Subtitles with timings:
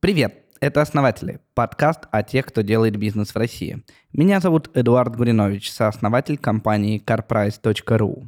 [0.00, 3.84] Привет, это «Основатели»– подкаст о тех, кто делает бизнес в России.
[4.14, 8.26] Меня зовут Эдуард Гуринович, сооснователь компании carprice.ru.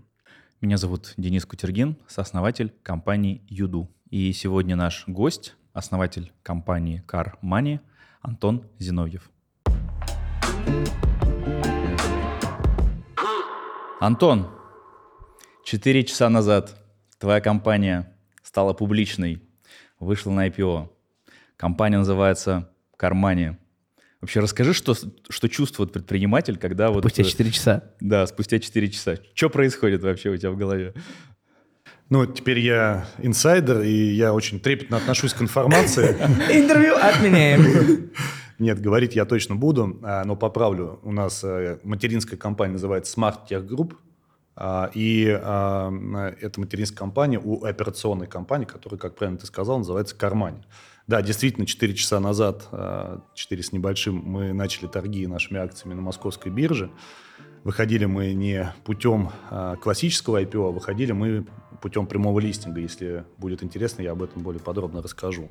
[0.61, 3.89] Меня зовут Денис Кутергин, сооснователь компании Юду.
[4.11, 7.81] И сегодня наш гость, основатель компании Car Money,
[8.21, 9.31] Антон Зиновьев.
[13.99, 14.51] Антон,
[15.65, 16.77] четыре часа назад
[17.19, 19.43] твоя компания стала публичной,
[19.99, 20.91] вышла на IPO.
[21.63, 23.57] Компания называется Кармания.
[24.21, 24.95] Вообще расскажи, что,
[25.29, 27.05] что чувствует предприниматель, когда вот...
[27.05, 27.85] Спустя 4 часа.
[28.01, 29.19] Да, спустя 4 часа.
[29.33, 30.93] Что происходит вообще у тебя в голове?
[32.11, 36.09] Ну, теперь я инсайдер, и я очень трепетно отношусь к информации.
[36.51, 38.11] Интервью отменяем.
[38.59, 40.99] Нет, говорить я точно буду, а, но поправлю.
[41.05, 43.95] У нас э, материнская компания называется Smart Tech Group,
[44.57, 45.93] а, и а,
[46.41, 50.65] эта материнская компания у операционной компании, которая, как правильно ты сказал, называется «Кармань».
[51.07, 52.69] Да, действительно, 4 часа назад,
[53.35, 56.91] 4 с небольшим, мы начали торги нашими акциями на московской бирже.
[57.65, 59.31] Выходили мы не путем
[59.81, 61.47] классического IPO, а выходили мы
[61.81, 62.81] путем прямого листинга.
[62.81, 65.51] Если будет интересно, я об этом более подробно расскажу.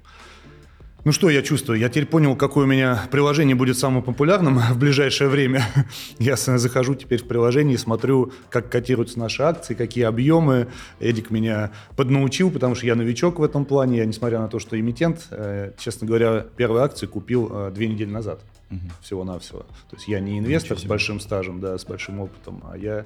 [1.04, 1.80] Ну что я чувствую?
[1.80, 5.66] Я теперь понял, какое у меня приложение будет самым популярным в ближайшее время.
[6.20, 10.68] Я захожу теперь в приложение и смотрю, как котируются наши акции, какие объемы.
[11.00, 13.98] Эдик меня поднаучил, потому что я новичок в этом плане.
[13.98, 18.10] Я, несмотря на то, что эмитент, э, честно говоря, первые акции купил э, две недели
[18.10, 18.42] назад.
[18.70, 18.80] Угу.
[19.02, 19.60] Всего-навсего.
[19.90, 23.06] То есть я не инвестор с большим стажем, да, с большим опытом, а я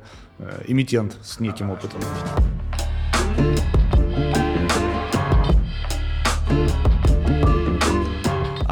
[0.67, 2.01] эмитент с неким опытом.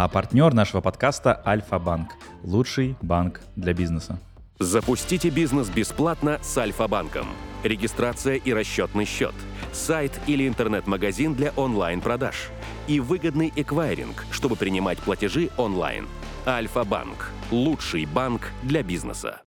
[0.03, 2.09] А партнер нашего подкаста Альфа-Банк.
[2.43, 4.19] Лучший банк для бизнеса.
[4.59, 7.25] Запустите бизнес бесплатно с Альфа-банком.
[7.63, 9.33] Регистрация и расчетный счет.
[9.71, 12.49] Сайт или интернет-магазин для онлайн-продаж.
[12.89, 16.05] И выгодный эквайринг, чтобы принимать платежи онлайн.
[16.45, 17.29] Альфа-банк.
[17.49, 19.43] Лучший банк для бизнеса.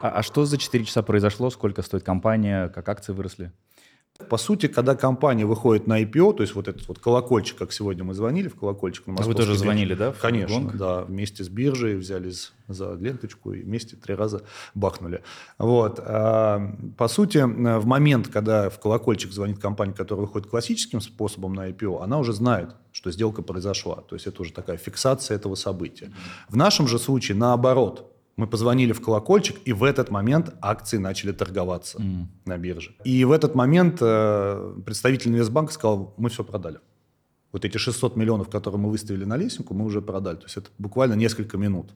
[0.00, 1.50] А, а что за 4 часа произошло?
[1.50, 2.68] Сколько стоит компания?
[2.68, 3.50] Как акции выросли?
[4.28, 8.04] По сути, когда компания выходит на IPO, то есть вот этот вот колокольчик, как сегодня
[8.04, 10.12] мы звонили в колокольчик на Вы тоже звонили, да?
[10.12, 10.76] Конечно, гонг?
[10.76, 11.02] да.
[11.02, 14.42] Вместе с биржей взялись за ленточку и вместе три раза
[14.74, 15.22] бахнули.
[15.58, 15.98] Вот.
[16.02, 16.60] А,
[16.96, 22.02] по сути, в момент, когда в колокольчик звонит компания, которая выходит классическим способом на IPO,
[22.02, 23.96] она уже знает, что сделка произошла.
[23.96, 26.12] То есть это уже такая фиксация этого события.
[26.48, 28.06] В нашем же случае наоборот–
[28.40, 32.24] мы позвонили в колокольчик, и в этот момент акции начали торговаться mm.
[32.46, 32.94] на бирже.
[33.04, 36.78] И в этот момент э, представитель Инвестбанка сказал, мы все продали.
[37.52, 40.36] Вот эти 600 миллионов, которые мы выставили на лестнику, мы уже продали.
[40.36, 41.90] То есть это буквально несколько минут.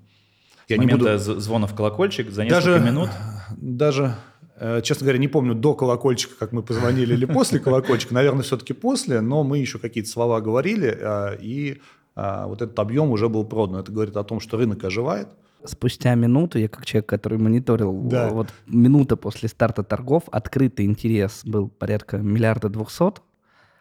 [0.68, 1.18] Я С не буду...
[1.18, 3.10] звона в колокольчик за несколько даже, минут?
[3.56, 4.16] Даже,
[4.56, 8.12] э, честно говоря, не помню до колокольчика, как мы позвонили, или после колокольчика.
[8.12, 11.80] Наверное, все-таки после, но мы еще какие-то слова говорили, э, и
[12.16, 13.80] э, вот этот объем уже был продан.
[13.80, 15.28] Это говорит о том, что рынок оживает,
[15.64, 18.30] спустя минуту, я как человек, который мониторил, да.
[18.30, 23.22] вот минута после старта торгов, открытый интерес был порядка миллиарда двухсот.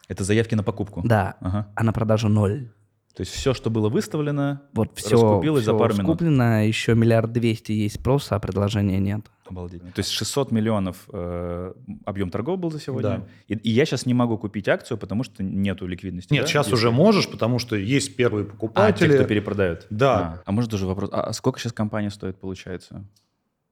[0.08, 1.02] Это заявки на покупку?
[1.04, 1.68] Да, ага.
[1.76, 2.70] а на продажу ноль.
[3.16, 6.18] То есть все, что было выставлено, вот все, раскупилось все за пару минут.
[6.18, 9.28] Куплено, еще миллиард двести есть спроса, а предложения нет.
[9.46, 9.82] Обалдеть.
[9.82, 11.74] То есть 600 миллионов э,
[12.06, 13.10] объем торгов был за сегодня.
[13.10, 13.28] Да.
[13.48, 16.32] И, и я сейчас не могу купить акцию, потому что нету ликвидности.
[16.34, 16.48] Нет, да?
[16.48, 16.76] сейчас Если...
[16.76, 19.08] уже можешь, потому что есть первые покупатели.
[19.08, 19.88] А, те, кто перепродают.
[19.90, 20.16] Да.
[20.16, 23.06] А, а может тоже вопрос, а сколько сейчас компания стоит, получается?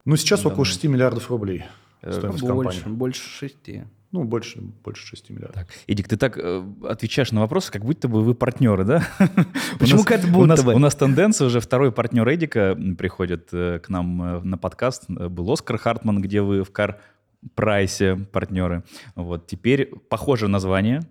[0.04, 1.66] Ну, сейчас да, около 6 миллиардов рублей
[2.02, 2.98] э, стоимость больше, компании.
[2.98, 3.56] Больше 6.
[4.12, 5.56] Ну, больше, больше 6 миллиардов.
[5.56, 5.68] Так.
[5.88, 9.08] Эдик, ты так э, отвечаешь на вопросы, как будто бы вы партнеры, да?
[9.80, 10.74] Почему как будто у нас, бы?
[10.74, 15.10] У нас тенденция уже второй партнер Эдика приходит э, к нам э, на подкаст.
[15.10, 17.00] Был Оскар Хартман, где вы в Кар
[17.56, 18.84] Прайсе партнеры.
[19.16, 21.02] Вот теперь похожее название,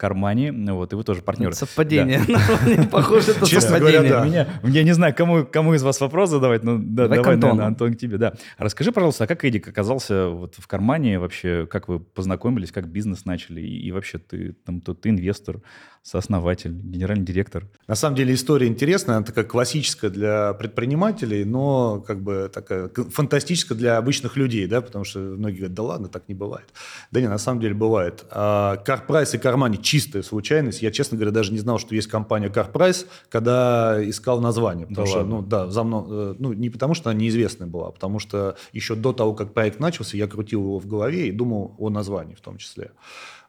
[0.00, 1.52] Кармани, вот, и вы тоже партнеры.
[1.52, 2.22] Совпадение.
[2.26, 2.88] Да.
[2.90, 4.46] Похоже, это совпадение.
[4.64, 8.16] Я не знаю, кому, из вас вопрос задавать, но да, давай, Антон, к тебе.
[8.16, 8.32] Да.
[8.56, 13.26] Расскажи, пожалуйста, а как Эдик оказался вот в Кармане вообще, как вы познакомились, как бизнес
[13.26, 15.60] начали, и, и вообще ты, там, то, ты инвестор,
[16.02, 17.68] сооснователь, генеральный директор.
[17.86, 23.76] На самом деле история интересная, она такая классическая для предпринимателей, но как бы такая фантастическая
[23.76, 26.66] для обычных людей, да, потому что многие говорят, да ладно, так не бывает.
[27.10, 28.24] Да не, на самом деле бывает.
[28.30, 30.80] Карпрайс и Кармани чистая случайность.
[30.80, 34.86] Я, честно говоря, даже не знал, что есть компания Карпрайс, когда искал название.
[34.86, 35.36] Потому да что, ладно.
[35.36, 38.56] ну да, за мной, э, ну не потому что она неизвестная была, а потому что
[38.72, 42.34] еще до того, как проект начался, я крутил его в голове и думал о названии
[42.34, 42.92] в том числе.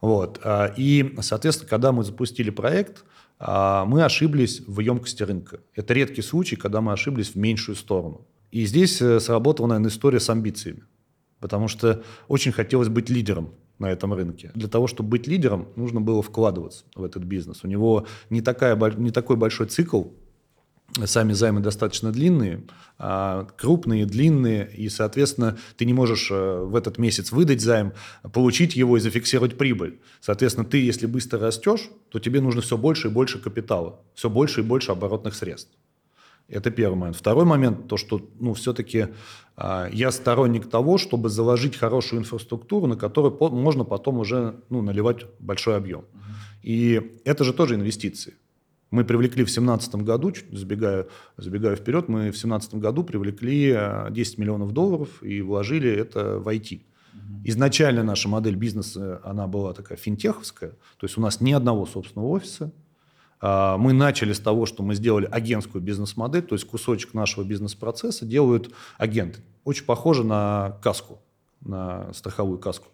[0.01, 0.39] Вот.
[0.44, 3.06] А, и, соответственно, когда мы запустили проект,
[3.39, 5.62] а, мы ошиблись в емкости рынка.
[5.75, 8.27] Это редкий случай, когда мы ошиблись в меньшую сторону.
[8.51, 10.83] И здесь э, сработала, наверное, история с амбициями.
[11.39, 14.51] Потому что очень хотелось быть лидером на этом рынке.
[14.53, 17.63] Для того, чтобы быть лидером, нужно было вкладываться в этот бизнес.
[17.63, 20.03] У него не, такая, не такой большой цикл
[21.05, 22.63] сами займы достаточно длинные,
[22.97, 27.93] а, крупные, длинные, и, соответственно, ты не можешь э, в этот месяц выдать займ,
[28.33, 29.99] получить его и зафиксировать прибыль.
[30.19, 34.61] Соответственно, ты, если быстро растешь, то тебе нужно все больше и больше капитала, все больше
[34.61, 35.71] и больше оборотных средств.
[36.47, 37.15] Это первый момент.
[37.15, 39.07] Второй момент, то, что ну, все-таки
[39.55, 44.81] а, я сторонник того, чтобы заложить хорошую инфраструктуру, на которую по- можно потом уже ну,
[44.81, 46.03] наливать большой объем.
[46.61, 48.35] И это же тоже инвестиции.
[48.91, 51.07] Мы привлекли в 2017 году, чуть забегая,
[51.38, 53.75] забегая вперед, мы в 2017 году привлекли
[54.09, 56.81] 10 э, миллионов долларов и вложили это в IT.
[57.43, 62.27] Изначально наша модель бизнеса, она была такая финтеховская, то есть у нас ни одного собственного
[62.27, 62.71] офиса.
[63.39, 68.25] А, мы начали с того, что мы сделали агентскую бизнес-модель, то есть кусочек нашего бизнес-процесса
[68.25, 69.39] делают агенты.
[69.63, 71.19] Очень похоже на каску,
[71.61, 72.89] на страховую каску.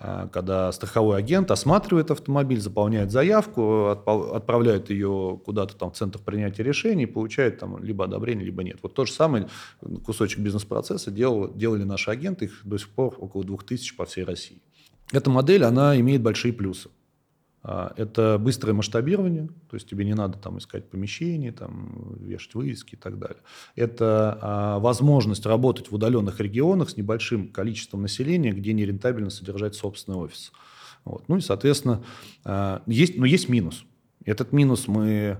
[0.00, 6.62] А, когда страховой агент осматривает автомобиль, заполняет заявку, отправляет ее куда-то там в центр принятия
[6.62, 8.78] решений, получает там либо одобрение, либо нет.
[8.82, 9.48] Вот то же самое
[10.04, 14.62] кусочек бизнес-процесса делали, делали наши агенты, их до сих пор около 2000 по всей России.
[15.12, 16.90] Эта модель, она имеет большие плюсы.
[17.70, 22.94] А, это быстрое масштабирование, то есть тебе не надо там искать помещение, там, вешать вывески
[22.94, 23.42] и так далее.
[23.76, 30.16] Это а, возможность работать в удаленных регионах с небольшим количеством населения, где нерентабельно содержать собственный
[30.16, 30.50] офис.
[31.04, 31.28] Вот.
[31.28, 32.02] Ну и, соответственно,
[32.42, 33.84] а, есть, но есть минус.
[34.24, 35.38] Этот минус мы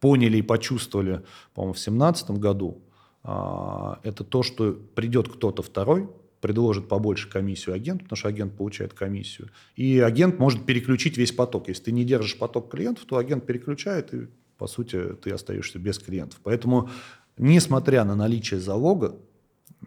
[0.00, 1.22] поняли и почувствовали,
[1.54, 2.82] по-моему, в 2017 году.
[3.22, 6.08] Это то, что придет кто-то второй,
[6.42, 9.48] предложит побольше комиссию агенту, потому что агент получает комиссию.
[9.76, 11.68] И агент может переключить весь поток.
[11.68, 14.26] Если ты не держишь поток клиентов, то агент переключает, и,
[14.58, 16.40] по сути, ты остаешься без клиентов.
[16.42, 16.90] Поэтому,
[17.38, 19.16] несмотря на наличие залога,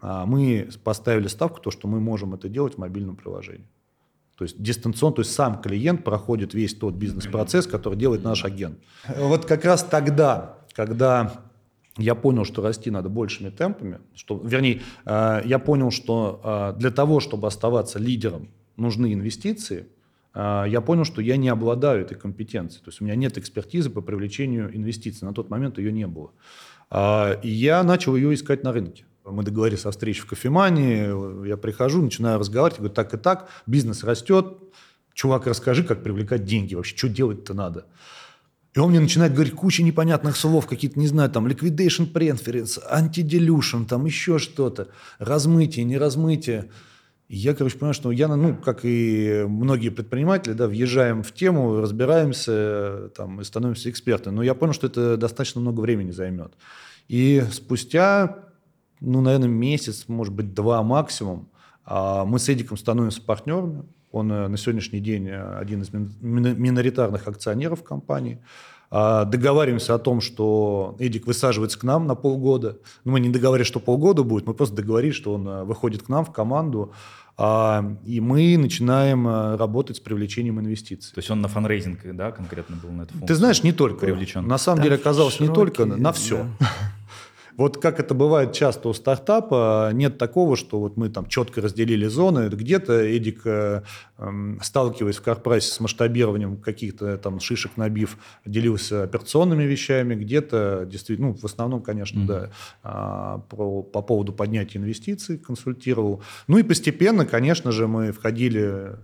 [0.00, 3.68] а, мы поставили ставку, то, что мы можем это делать в мобильном приложении.
[4.38, 8.78] То есть дистанционно, то есть сам клиент проходит весь тот бизнес-процесс, который делает наш агент.
[9.14, 11.45] Вот как раз тогда, когда
[11.98, 16.90] я понял, что расти надо большими темпами, что, вернее, э, я понял, что э, для
[16.90, 19.86] того, чтобы оставаться лидером, нужны инвестиции.
[20.34, 23.88] Э, я понял, что я не обладаю этой компетенцией, то есть у меня нет экспертизы
[23.88, 25.26] по привлечению инвестиций.
[25.26, 26.32] На тот момент ее не было.
[27.42, 29.06] И я начал ее искать на рынке.
[29.24, 34.04] Мы договорились о встрече в кофемании, я прихожу, начинаю разговаривать, говорю, так и так, бизнес
[34.04, 34.56] растет,
[35.12, 37.86] чувак, расскажи, как привлекать деньги вообще, что делать-то надо.
[38.76, 43.86] И он мне начинает говорить кучу непонятных слов, какие-то, не знаю, там, liquidation preference, anti-dilution,
[43.86, 44.88] там еще что-то,
[45.18, 46.68] размытие, не размытие.
[47.28, 51.80] И я, короче, понимаю, что я, ну, как и многие предприниматели, да, въезжаем в тему,
[51.80, 54.34] разбираемся там, и становимся экспертами.
[54.34, 56.52] Но я понял, что это достаточно много времени займет.
[57.08, 58.44] И спустя,
[59.00, 61.48] ну, наверное, месяц, может быть, два максимум,
[61.86, 63.84] а, мы с Эдиком становимся партнерами.
[64.16, 68.40] Он э, на сегодняшний день э, один из миноритарных акционеров компании.
[68.90, 72.78] А, договариваемся о том, что Эдик высаживается к нам на полгода.
[73.04, 76.08] Ну, мы не договорились, что полгода будет, мы просто договорились, что он э, выходит к
[76.08, 76.92] нам в команду,
[77.36, 81.12] а, и мы начинаем работать с привлечением инвестиций.
[81.12, 83.28] То есть он на фандрейзинг, да, конкретно был на эту функцию?
[83.28, 84.06] Ты знаешь, не только.
[84.06, 84.46] Привлечен.
[84.46, 86.46] На самом Там деле оказалось не только, на все.
[86.58, 86.66] Да.
[87.56, 92.06] Вот как это бывает часто у стартапа, нет такого, что вот мы там четко разделили
[92.06, 92.48] зоны.
[92.48, 93.82] Где-то Эдик, э,
[94.18, 101.28] э, сталкиваясь в корпорации с масштабированием каких-то там шишек набив, делился операционными вещами, где-то действительно,
[101.28, 102.26] ну, в основном, конечно, mm-hmm.
[102.26, 102.50] да,
[102.82, 106.22] а, про, по поводу поднятия инвестиций консультировал.
[106.48, 108.96] Ну и постепенно, конечно же, мы входили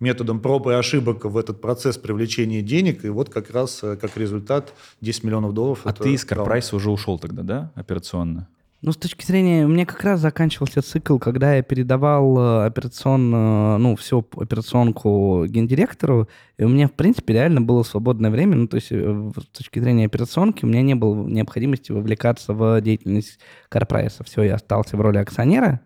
[0.00, 4.16] методом проб и ошибок в этот процесс привлечения денег, и вот как раз э, как
[4.16, 5.80] результат 10 миллионов долларов.
[5.84, 8.48] А ты из Карпрайса уже ушел тогда, да, операционно?
[8.82, 13.78] Ну, с точки зрения, у меня как раз заканчивался цикл, когда я передавал э, операционную,
[13.78, 18.76] ну, всю операционку гендиректору, и у меня, в принципе, реально было свободное время, ну, то
[18.76, 23.38] есть э, с точки зрения операционки у меня не было необходимости вовлекаться в деятельность
[23.68, 24.24] Карпрайса.
[24.24, 25.80] Все, я остался в роли акционера,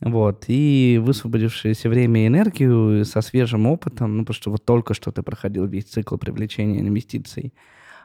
[0.00, 5.12] вот, и высвободившееся время и энергию со свежим опытом, ну, потому что вот только что
[5.12, 7.54] ты проходил весь цикл привлечения инвестиций,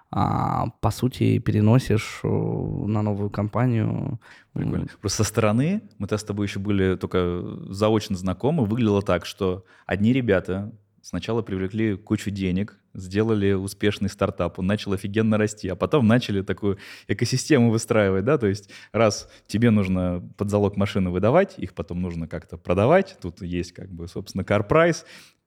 [0.10, 4.20] а, по сути, переносишь на новую компанию.
[4.54, 4.88] Прикольно.
[5.02, 10.14] Просто со стороны, мы-то с тобой еще были только заочно знакомы, выглядело так, что одни
[10.14, 10.72] ребята
[11.08, 16.80] Сначала привлекли кучу денег, сделали успешный стартап, он начал офигенно расти, а потом начали такую
[17.08, 22.28] экосистему выстраивать, да, то есть раз тебе нужно под залог машины выдавать, их потом нужно
[22.28, 25.06] как-то продавать, тут есть как бы, собственно, car price,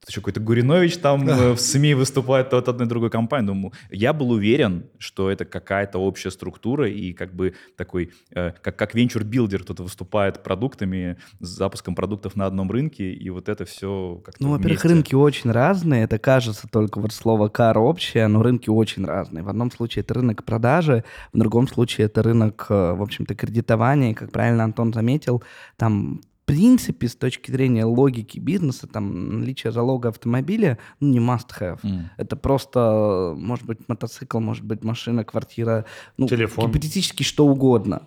[0.09, 3.47] что какой-то Гуринович там э, в СМИ выступает от одной другой компании.
[3.47, 8.76] Думаю, я был уверен, что это какая-то общая структура и как бы такой, э, как,
[8.76, 13.64] как venture builder кто-то выступает продуктами, с запуском продуктов на одном рынке, и вот это
[13.64, 18.42] все как-то Ну, во-первых, рынки очень разные, это кажется только вот слово «car» общее, но
[18.42, 19.45] рынки очень разные.
[19.45, 24.12] В одном случае это рынок продажи, в другом случае это рынок, э, в общем-то, кредитования,
[24.12, 25.42] и, как правильно Антон заметил,
[25.76, 31.80] там принципе, с точки зрения логики бизнеса, там, наличие залога автомобиля, ну, не must-have.
[31.83, 32.04] Mm.
[32.16, 35.85] Это просто, может быть, мотоцикл, может быть, машина, квартира,
[36.16, 36.69] ну, Телефон.
[36.69, 38.02] гипотетически что угодно.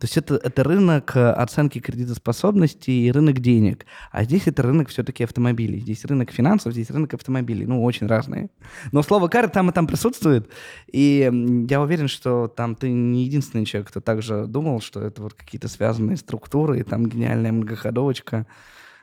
[0.00, 3.84] То есть это, это рынок э, оценки кредитоспособности и рынок денег.
[4.10, 5.78] А здесь это рынок все-таки автомобилей.
[5.78, 7.66] Здесь рынок финансов, здесь рынок автомобилей.
[7.66, 8.48] Ну, очень разные.
[8.92, 10.50] Но слово «кары» там и там присутствует.
[10.90, 11.30] И
[11.68, 15.68] я уверен, что там ты не единственный человек, кто также думал, что это вот какие-то
[15.68, 18.46] связанные структуры, и там гениальная многоходовочка.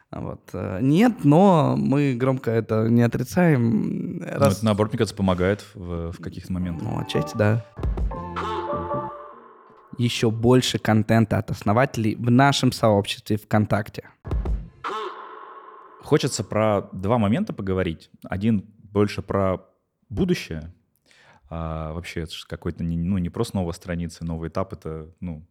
[0.10, 0.50] Вот.
[0.54, 4.24] Э, нет, но мы громко это не отрицаем.
[4.24, 4.40] Раз...
[4.40, 6.88] Ну, это, наоборот, мне кажется, помогает в, в каких-то моментах.
[6.88, 7.64] Ну, отчасти, да
[9.98, 14.10] еще больше контента от основателей в нашем сообществе ВКонтакте.
[16.02, 18.10] Хочется про два момента поговорить.
[18.24, 19.66] Один больше про
[20.10, 20.74] будущее.
[21.50, 25.46] А вообще, это какой-то не, ну, не просто новая страница, новый этап, это ну,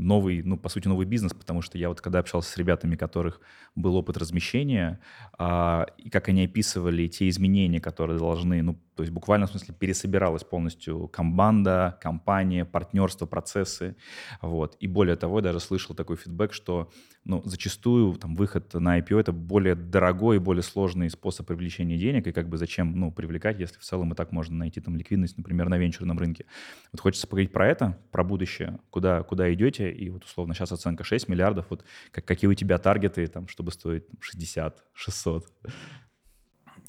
[0.00, 2.98] новый, ну, по сути, новый бизнес, потому что я вот когда общался с ребятами, у
[2.98, 3.40] которых
[3.74, 5.00] был опыт размещения,
[5.38, 9.74] а, и как они описывали те изменения, которые должны, ну, то есть буквально в смысле
[9.78, 13.96] пересобиралась полностью команда, компания, партнерство, процессы.
[14.42, 14.76] Вот.
[14.78, 16.90] И более того, я даже слышал такой фидбэк, что
[17.24, 22.26] ну, зачастую там, выход на IPO— это более дорогой и более сложный способ привлечения денег,
[22.26, 25.36] и как бы зачем ну, привлекать, если в целом и так можно найти там ликвидность,
[25.36, 26.46] например, на венчурном рынке.
[26.92, 31.04] Вот хочется поговорить про это, про будущее, куда, куда идете, и вот условно сейчас оценка
[31.04, 35.44] 6 миллиардов, вот как, какие у тебя таргеты, там, чтобы стоить 60, 600?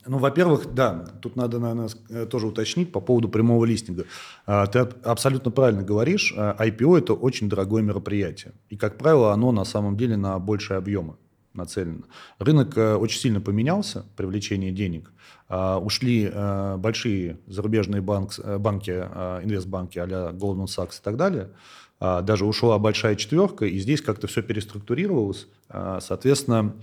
[0.07, 4.05] Ну, во-первых, да, тут надо, наверное, э, тоже уточнить по поводу прямого листинга.
[4.45, 8.53] А, ты абсолютно правильно говоришь, IPO– это очень дорогое мероприятие.
[8.69, 11.17] И, как правило, оно на самом деле на большие объемы
[11.53, 12.05] нацелено.
[12.39, 15.11] Рынок э, очень сильно поменялся, привлечение денег.
[15.47, 21.51] А, ушли э, большие зарубежные банк, банки, инвестбанки а-ля Goldman Sachs и так далее.
[22.01, 25.47] Даже ушла большая четверка, и здесь как-то все переструктурировалось.
[25.69, 26.73] Соответственно,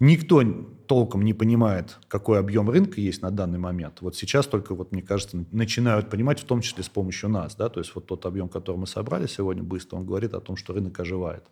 [0.00, 0.42] Никто
[0.88, 4.00] толком не понимает, какой объем рынка есть на данный момент.
[4.00, 7.54] Вот сейчас только, вот, мне кажется, начинают понимать, в том числе с помощью нас.
[7.54, 7.68] Да?
[7.68, 10.72] То есть вот тот объем, который мы собрали сегодня быстро, он говорит о том, что
[10.72, 11.44] рынок оживает.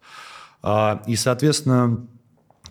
[0.62, 2.09] А, и, соответственно,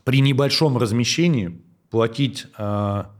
[0.03, 3.11] при небольшом размещении платить а,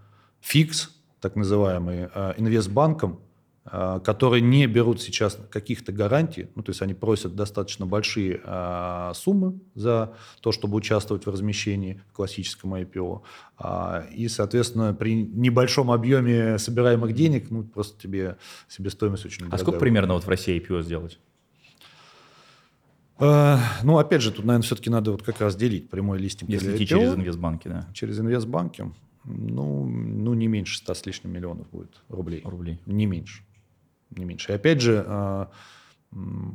[0.42, 0.90] фикс,
[1.22, 3.29] так называемый, а, инвестбанкам а,
[3.72, 9.60] которые не берут сейчас каких-то гарантий, ну, то есть они просят достаточно большие а, суммы
[9.76, 13.22] за то, чтобы участвовать в размещении в классическом IPO.
[13.58, 19.80] А, и, соответственно, при небольшом объеме собираемых денег, ну, просто тебе себестоимость очень А сколько
[19.80, 21.20] примерно вот в России IPO сделать?
[23.20, 26.50] А, ну, опять же, тут, наверное, все-таки надо вот как раз делить прямой листинг.
[26.50, 27.88] Если идти через инвестбанки, да.
[27.94, 28.92] Через инвестбанки,
[29.26, 32.42] ну, ну, не меньше 100 с лишним миллионов будет рублей.
[32.44, 32.80] Рублей.
[32.86, 33.44] Не меньше
[34.20, 34.52] не меньше.
[34.52, 35.50] И опять же, а,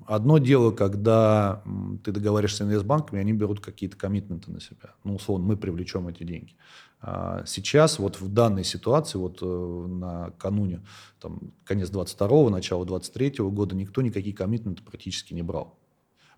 [0.06, 1.62] одно дело, когда
[2.02, 4.94] ты договариваешься с инвестбанками, они берут какие-то коммитменты на себя.
[5.04, 6.56] Ну, условно, мы привлечем эти деньги.
[7.00, 10.82] А сейчас, вот в данной ситуации, вот э, накануне,
[11.20, 15.78] там, конец 22-го, начало 23-го года, никто никакие коммитменты практически не брал.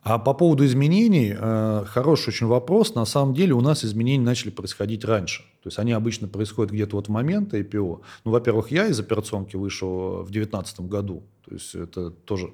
[0.09, 2.95] А по поводу изменений, э, хороший очень вопрос.
[2.95, 5.43] На самом деле у нас изменения начали происходить раньше.
[5.65, 8.03] То есть они обычно происходят где-то вот в момент IPO.
[8.25, 11.25] Ну, во-первых, я из операционки вышел в 2019 году.
[11.45, 12.53] То есть это тоже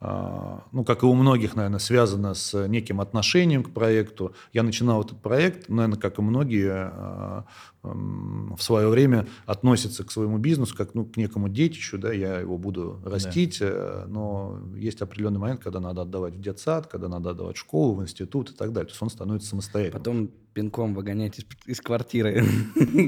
[0.00, 4.32] а, ну, как и у многих, наверное, связано с неким отношением к проекту.
[4.52, 7.44] Я начинал этот проект, наверное, как и многие
[7.82, 12.58] в свое время относятся к своему бизнесу как ну, к некому детищу, да, я его
[12.58, 13.66] буду растить, да.
[13.68, 17.94] Э, но есть определенный момент, когда надо отдавать в детсад, когда надо отдавать в школу,
[17.94, 18.86] в институт и так далее.
[18.86, 19.98] То есть он становится самостоятельным.
[19.98, 22.44] Потом пинком выгонять из, из квартиры.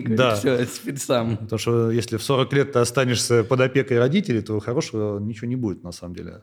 [0.06, 0.34] Да.
[0.36, 1.36] Все, теперь сам.
[1.36, 5.56] Потому что если в 40 лет ты останешься под опекой родителей, то хорошего ничего не
[5.56, 6.42] будет на самом деле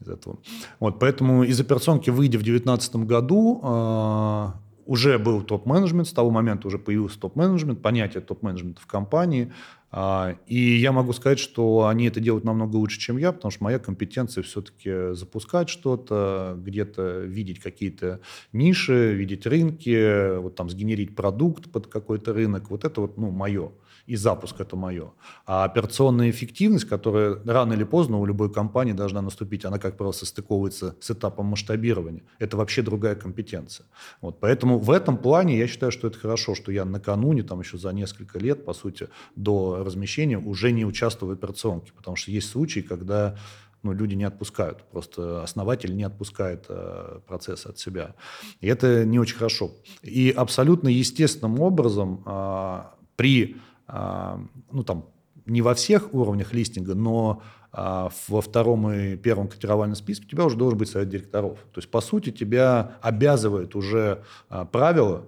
[0.00, 0.38] из этого.
[0.78, 6.68] Вот, поэтому из операционки, выйдя в 2019 году, а, уже был топ-менеджмент, с того момента
[6.68, 9.52] уже появился топ-менеджмент, понятие топ-менеджмента в компании.
[9.90, 13.62] А, и я могу сказать, что они это делают намного лучше, чем я, потому что
[13.64, 18.20] моя компетенция все-таки запускать что-то, где-то видеть какие-то
[18.52, 22.70] ниши, видеть рынки, вот там сгенерить продукт под какой-то рынок.
[22.70, 23.72] Вот это вот, ну, мое
[24.06, 25.12] и запуск это мое.
[25.46, 30.12] А операционная эффективность, которая рано или поздно у любой компании должна наступить, она, как правило,
[30.12, 32.22] состыковывается с этапом масштабирования.
[32.38, 33.86] Это вообще другая компетенция.
[34.20, 37.78] Вот, поэтому в этом плане я считаю, что это хорошо, что я накануне, там еще
[37.78, 42.50] за несколько лет, по сути, до размещения уже не участвую в операционке, потому что есть
[42.50, 43.36] случаи, когда
[43.82, 48.14] ну, люди не отпускают, просто основатель не отпускает э, процесс от себя.
[48.60, 49.72] И это не очень хорошо.
[50.02, 52.82] И абсолютно естественным образом э,
[53.16, 53.56] при
[53.92, 55.06] ну там
[55.46, 60.44] не во всех уровнях листинга, но а, во втором и первом котировальном списке у тебя
[60.44, 61.58] уже должен быть совет директоров.
[61.72, 65.26] То есть, по сути, тебя обязывает уже а, правило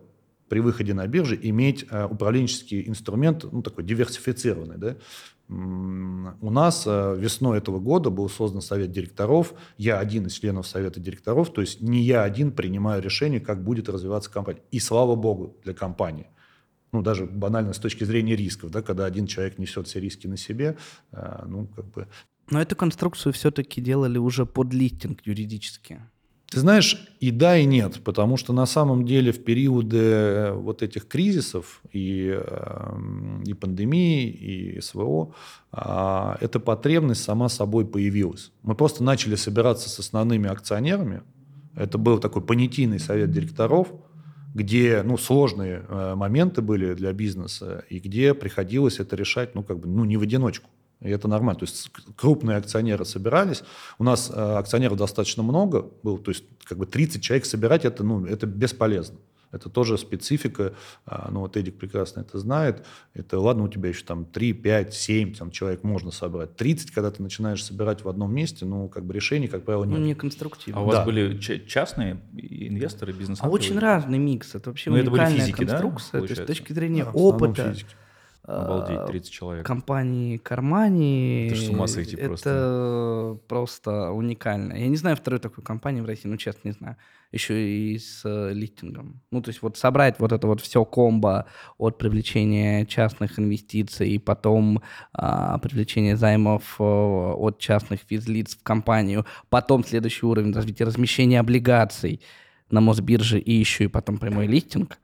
[0.48, 4.76] при выходе на бирже иметь управленческий инструмент, ну, такой диверсифицированный.
[4.76, 4.96] Да?
[5.48, 9.54] У нас весной этого года был создан совет директоров.
[9.78, 13.88] Я один из членов совета директоров, то есть не я один принимаю решение, как будет
[13.88, 14.60] развиваться компания.
[14.70, 16.28] И слава богу для компании
[16.94, 20.36] ну, даже банально с точки зрения рисков, да, когда один человек несет все риски на
[20.36, 20.76] себе,
[21.12, 22.06] э, ну, как бы...
[22.50, 26.00] Но эту конструкцию все-таки делали уже под листинг юридически.
[26.46, 30.82] Ты знаешь, и да, и нет, потому что на самом деле в периоды э, вот
[30.82, 35.34] этих кризисов и, э, и пандемии, и СВО,
[35.72, 38.52] а, эта потребность сама собой появилась.
[38.62, 41.22] Мы просто начали собираться с основными акционерами,
[41.74, 43.88] это был такой понятийный совет директоров,
[44.54, 49.80] где ну, сложные э, моменты были для бизнеса, и где приходилось это решать ну, как
[49.80, 50.70] бы, ну, не в одиночку.
[51.00, 51.58] И это нормально.
[51.58, 53.64] То есть крупные акционеры собирались.
[53.98, 56.18] У нас э, акционеров достаточно много было.
[56.18, 59.18] То есть как бы 30 человек собирать, это, ну, это бесполезно.
[59.54, 60.74] Это тоже специфика,
[61.06, 62.84] а, ну вот Эдик прекрасно это знает.
[63.14, 66.56] Это ладно, у тебя еще там 3, 5, 7 там, человек можно собрать.
[66.56, 69.98] 30, когда ты начинаешь собирать в одном месте, ну как бы решений, как правило, нет.
[69.98, 70.80] Ну, не конструктивно.
[70.80, 71.04] А у вас да.
[71.04, 74.54] были частные инвесторы, бизнес А очень разный микс.
[74.54, 76.20] Это вообще ну, уникальная это были физики, конструкция.
[76.20, 77.94] Да, то есть с точки зрения да, опыта, физики.
[78.46, 79.66] Обалдеть, 30 а, человек.
[79.66, 81.46] Компании Кармани.
[81.46, 82.50] Это с ума сойти это просто.
[82.50, 84.74] Это просто уникально.
[84.74, 86.96] Я не знаю второй такой компании в России, ну, честно, не знаю.
[87.32, 89.22] Еще и с э, листингом.
[89.30, 91.46] Ну, то есть вот собрать вот это вот все комбо
[91.78, 94.82] от привлечения частных инвестиций и потом
[95.14, 102.20] а, привлечения займов а, от частных физлиц в компанию, потом следующий уровень развития размещения облигаций
[102.70, 104.98] на Мосбирже и еще и потом прямой листинг–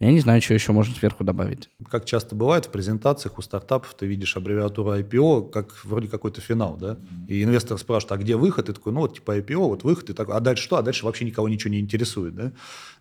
[0.00, 1.68] я не знаю, что еще можно сверху добавить.
[1.90, 6.76] Как часто бывает в презентациях у стартапов, ты видишь аббревиатуру IPO, как вроде какой-то финал,
[6.78, 6.96] да?
[7.28, 8.70] И инвестор спрашивает, а где выход?
[8.70, 10.08] И такой, ну вот типа IPO, вот выход.
[10.08, 10.76] И такой, а дальше что?
[10.76, 12.52] А дальше вообще никого ничего не интересует, да?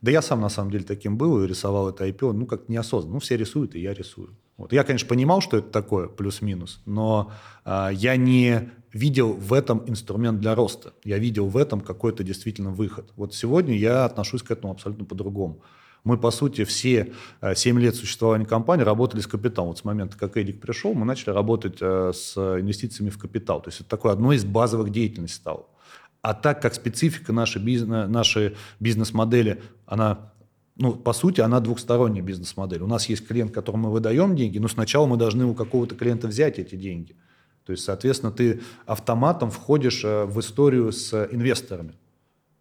[0.01, 3.13] Да я сам на самом деле таким был и рисовал это IPO, ну как неосознанно.
[3.13, 4.35] Ну все рисуют, и я рисую.
[4.57, 4.73] Вот.
[4.73, 7.31] Я, конечно, понимал, что это такое, плюс-минус, но
[7.63, 10.91] а, я не видел в этом инструмент для роста.
[11.05, 13.09] Я видел в этом какой-то действительно выход.
[13.15, 15.61] Вот сегодня я отношусь к этому абсолютно по-другому.
[16.03, 17.13] Мы, по сути, все
[17.55, 19.69] 7 э, лет существования компании работали с капиталом.
[19.69, 23.61] Вот с момента, как Эдик пришел, мы начали работать э, с инвестициями в капитал.
[23.61, 25.67] То есть это такое одно из базовых деятельностей стало.
[26.21, 30.31] А так как специфика нашей, бизнес, нашей бизнес-модели, она
[30.75, 32.81] ну, по сути, она двухсторонняя бизнес-модель.
[32.81, 36.27] У нас есть клиент, которому мы выдаем деньги, но сначала мы должны у какого-то клиента
[36.27, 37.17] взять эти деньги.
[37.65, 41.95] То есть, соответственно, ты автоматом входишь э, в историю с инвесторами.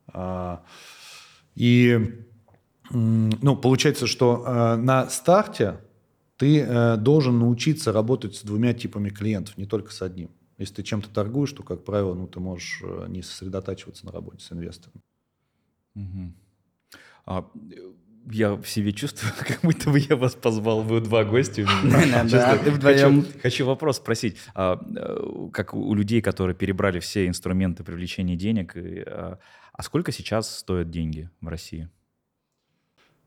[0.09, 0.65] А,
[1.55, 2.27] и
[2.91, 5.81] ну, получается, что э, на старте
[6.37, 10.31] ты э, должен научиться работать с двумя типами клиентов, не только с одним.
[10.57, 14.45] Если ты чем-то торгуешь, то, как правило, ну, ты можешь э, не сосредотачиваться на работе
[14.45, 15.03] с инвестором.
[15.95, 16.33] Угу.
[17.27, 17.51] А,
[18.31, 21.67] я в себе чувствую, как будто бы я вас позвал, вы два гостя.
[23.43, 24.37] Хочу вопрос спросить.
[24.55, 29.39] А, э, как у людей, которые перебрали все инструменты привлечения денег, а,
[29.73, 31.89] а сколько сейчас стоят деньги в России?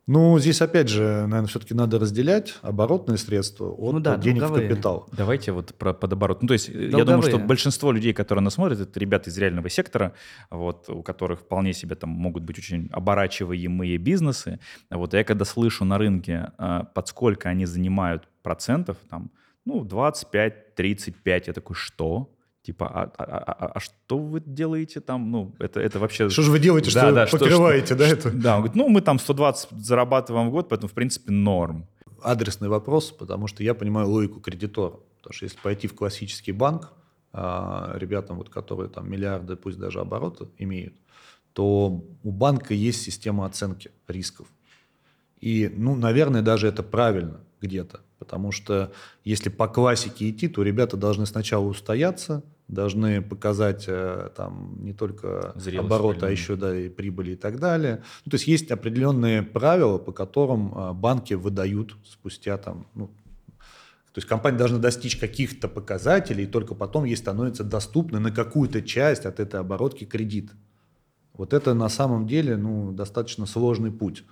[0.08, 4.66] Ну, здесь опять же, наверное, все-таки надо разделять оборотные средства от ну, да, денег долговые.
[4.66, 5.08] в капитал.
[5.12, 6.42] Давайте вот про подоборот.
[6.42, 6.98] Ну, то есть долговые.
[6.98, 10.14] я думаю, что большинство людей, которые нас смотрят, это ребята из реального сектора,
[10.50, 14.60] вот, у которых вполне себе там могут быть очень оборачиваемые бизнесы.
[14.90, 19.30] Вот, я когда слышу на рынке, а, под сколько они занимают процентов, там,
[19.66, 22.34] ну, 25, 35, я такой, что?
[22.64, 25.32] Типа, а, а, а, а что вы делаете там?
[25.32, 26.30] Ну, это, это вообще...
[26.30, 28.32] Что же вы делаете, да, что да, покрываете, что, да, что, это?
[28.32, 31.88] Да, он говорит, ну, мы там 120 зарабатываем в год, поэтому, в принципе, норм.
[32.22, 35.00] Адресный вопрос, потому что я понимаю логику кредитора.
[35.18, 36.94] Потому что если пойти в классический банк,
[37.34, 40.94] а, ребятам, вот, которые там миллиарды, пусть даже обороты имеют,
[41.54, 44.48] то у банка есть система оценки рисков.
[45.40, 48.02] И, ну, наверное, даже это правильно где-то.
[48.20, 48.92] Потому что
[49.24, 55.54] если по классике идти, то ребята должны сначала устояться, должны показать э, там не только
[55.56, 58.04] Зрелость обороты, а еще да, и прибыли и так далее.
[58.26, 63.08] Ну, то есть есть определенные правила, по которым э, банки выдают спустя там, ну,
[64.14, 68.82] то есть компания должна достичь каких-то показателей, и только потом ей становится доступно на какую-то
[68.82, 70.52] часть от этой оборотки кредит.
[71.34, 74.26] Вот это на самом деле ну, достаточно сложный путь.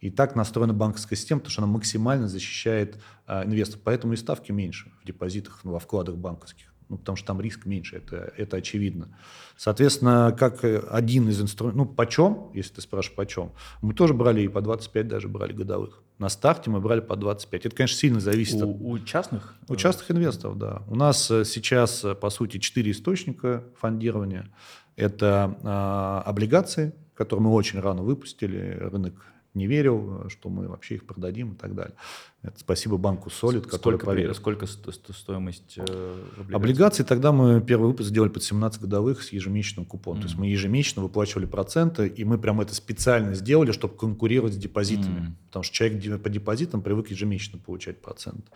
[0.00, 3.82] И так настроена банковская система, потому что она максимально защищает а, инвесторов.
[3.84, 6.72] Поэтому и ставки меньше в депозитах, ну, во вкладах банковских.
[6.88, 9.08] Ну, потому что там риск меньше, это, это очевидно.
[9.56, 14.48] Соответственно, как один из инструментов, ну, почем, если ты спрашиваешь, почем, мы тоже брали и
[14.48, 16.02] по 25 даже брали годовых.
[16.18, 17.66] На старте мы брали по 25.
[17.66, 18.76] Это, конечно, сильно зависит у, от...
[18.80, 19.54] У частных?
[19.68, 20.82] У частных инвесторов, да.
[20.88, 24.48] У нас э, сейчас, э, по сути, четыре источника фондирования.
[24.96, 29.14] Это э, облигации, которые мы очень рано выпустили, рынок
[29.58, 31.94] не верил, что мы вообще их продадим и так далее.
[32.42, 34.34] Это спасибо банку Solid, который сколько, поверил.
[34.34, 36.54] Сколько стоимость э, облигаций?
[36.54, 37.04] облигаций?
[37.04, 40.20] Тогда мы первый выпуск сделали под 17 годовых с ежемесячным купоном.
[40.20, 40.22] Mm.
[40.22, 44.56] То есть мы ежемесячно выплачивали проценты, и мы прям это специально сделали, чтобы конкурировать с
[44.56, 45.20] депозитами.
[45.20, 45.32] Mm.
[45.48, 48.46] Потому что человек по депозитам привык ежемесячно получать процент.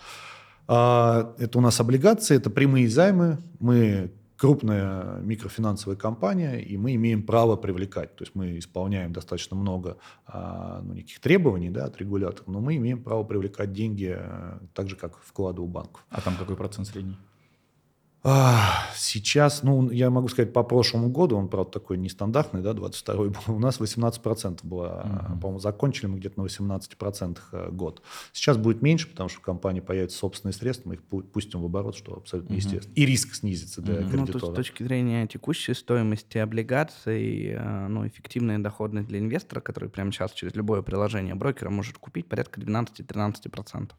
[0.69, 3.39] А, это у нас облигации, это прямые займы.
[3.59, 4.13] Мы
[4.43, 8.17] крупная микрофинансовая компания, и мы имеем право привлекать.
[8.17, 12.75] То есть мы исполняем достаточно много а, ну, неких требований да, от регулятора, но мы
[12.75, 16.05] имеем право привлекать деньги а, так же, как вклады у банков.
[16.11, 17.17] А там какой процент средний?
[18.25, 23.57] Сейчас, ну, я могу сказать, по прошлому году, он, правда, такой нестандартный, да, 22-й был,
[23.57, 25.41] у нас 18% было, mm-hmm.
[25.41, 28.03] по-моему, закончили мы где-то на 18% э, год.
[28.33, 31.97] Сейчас будет меньше, потому что в компании появятся собственные средства, мы их пустим в оборот,
[31.97, 32.57] что абсолютно mm-hmm.
[32.57, 32.95] естественно.
[32.95, 34.11] И риск снизится для mm-hmm.
[34.11, 34.33] кредитора.
[34.35, 39.89] Ну, то с точки зрения текущей стоимости облигаций, э, ну, эффективная доходность для инвестора, который
[39.89, 43.91] прямо сейчас через любое приложение брокера может купить порядка 12-13%.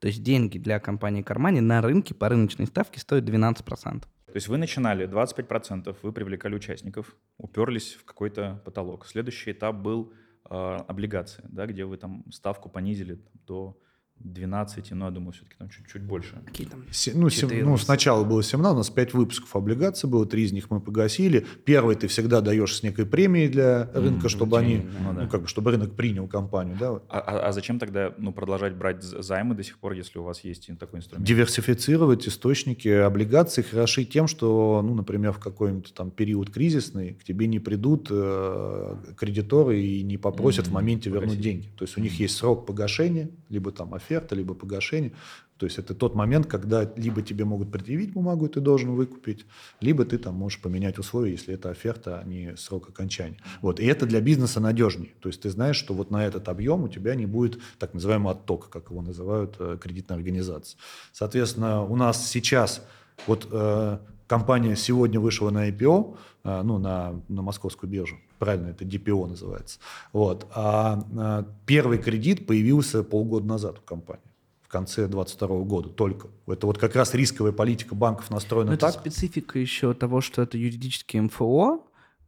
[0.00, 4.00] То есть деньги для компании Кармани на рынке по рыночной ставке стоят 12%.
[4.00, 9.06] То есть вы начинали 25%, вы привлекали участников, уперлись в какой-то потолок.
[9.06, 10.12] Следующий этап был
[10.50, 13.78] э, облигации, да, где вы там ставку понизили до
[14.20, 16.34] 12, но я думаю, все-таки там чуть-чуть больше.
[16.44, 16.80] Какие там?
[17.14, 17.64] Ну, 14.
[17.64, 21.46] ну, сначала было 17, у нас 5 выпусков облигаций было, 3 из них мы погасили.
[21.64, 25.22] Первый ты всегда даешь с некой премией для рынка, mm, чтобы они, ну, да.
[25.22, 26.76] ну, как бы, чтобы рынок принял компанию.
[26.78, 27.00] Да?
[27.08, 30.40] А, а, а зачем тогда ну, продолжать брать займы до сих пор, если у вас
[30.40, 31.26] есть такой инструмент?
[31.26, 37.46] Диверсифицировать источники облигаций хороши тем, что, ну, например, в какой-нибудь там период кризисный к тебе
[37.46, 40.70] не придут э, кредиторы и не попросят mm-hmm.
[40.70, 41.42] в моменте вернуть Погасить.
[41.42, 41.68] деньги.
[41.76, 45.12] То есть у них есть срок погашения, либо там оферта, либо погашение.
[45.58, 49.46] То есть это тот момент, когда либо тебе могут предъявить бумагу, и ты должен выкупить,
[49.80, 53.38] либо ты там можешь поменять условия, если это оферта, а не срок окончания.
[53.62, 53.80] Вот.
[53.80, 55.12] И это для бизнеса надежнее.
[55.20, 58.32] То есть ты знаешь, что вот на этот объем у тебя не будет так называемого
[58.32, 60.76] оттока, как его называют э, кредитные организации.
[61.12, 62.82] Соответственно, у нас сейчас
[63.26, 68.84] вот э, компания сегодня вышла на IPO, э, ну, на, на московскую биржу, правильно, это
[68.84, 69.78] DPO называется.
[70.12, 70.46] Вот.
[70.54, 74.22] А, а первый кредит появился полгода назад у компании
[74.62, 76.28] в конце 2022 года только.
[76.48, 78.90] Это вот как раз рисковая политика банков настроена Но так.
[78.90, 81.86] Это специфика еще того, что это юридический МФО,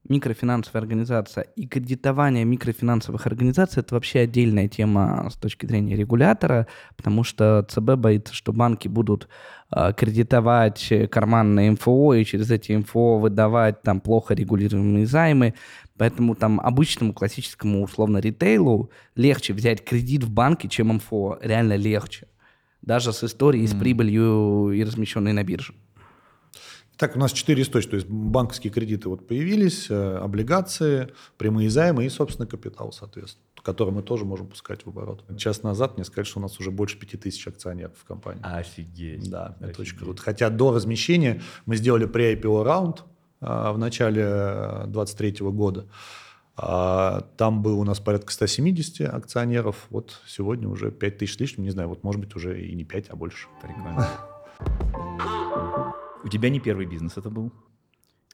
[0.08, 6.66] микрофинансовая организация и кредитование микрофинансовых организаций– это вообще отдельная тема с точки зрения регулятора,
[6.96, 9.28] потому что ЦБ боится, что банки будут
[9.70, 15.54] э, кредитовать карманные МФО и через эти МФО выдавать там плохо регулируемые займы.
[15.98, 21.38] Поэтому там обычному классическому условно ритейлу легче взять кредит в банке, чем МФО.
[21.42, 22.28] Реально легче.
[22.82, 23.76] Даже с историей, mm.
[23.76, 25.74] с прибылью и размещенной на бирже.
[26.96, 27.90] Так, у нас четыре источника.
[27.90, 33.92] То есть банковские кредиты вот появились, э, облигации, прямые займы и собственный капитал, соответственно, который
[33.92, 35.24] мы тоже можем пускать в оборот.
[35.36, 38.40] Час назад мне сказали, что у нас уже больше пяти тысяч акционеров в компании.
[38.42, 39.30] Офигеть.
[39.30, 39.70] Да, Офигеть.
[39.70, 40.22] это очень круто.
[40.22, 43.04] Хотя до размещения мы сделали pre-IPO раунд
[43.40, 44.24] в начале
[44.86, 45.86] 2023 э, года.
[46.56, 49.86] А, там было у нас порядка 170 акционеров.
[49.90, 51.64] Вот сегодня уже 5 тысяч лишним.
[51.64, 53.46] Не знаю, вот может быть уже и не 5, а больше.
[53.62, 54.08] Прикольно.
[56.24, 57.52] У тебя не первый бизнес это был?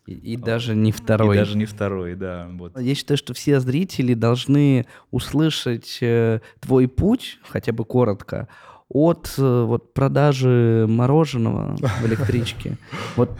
[0.06, 1.36] И, и даже не второй.
[1.36, 2.48] И даже не второй, да.
[2.52, 2.78] Вот.
[2.78, 8.48] Я считаю, что все зрители должны услышать э, твой путь, хотя бы коротко,
[8.88, 12.76] от э, вот продажи мороженого в электричке.
[13.16, 13.30] Вот,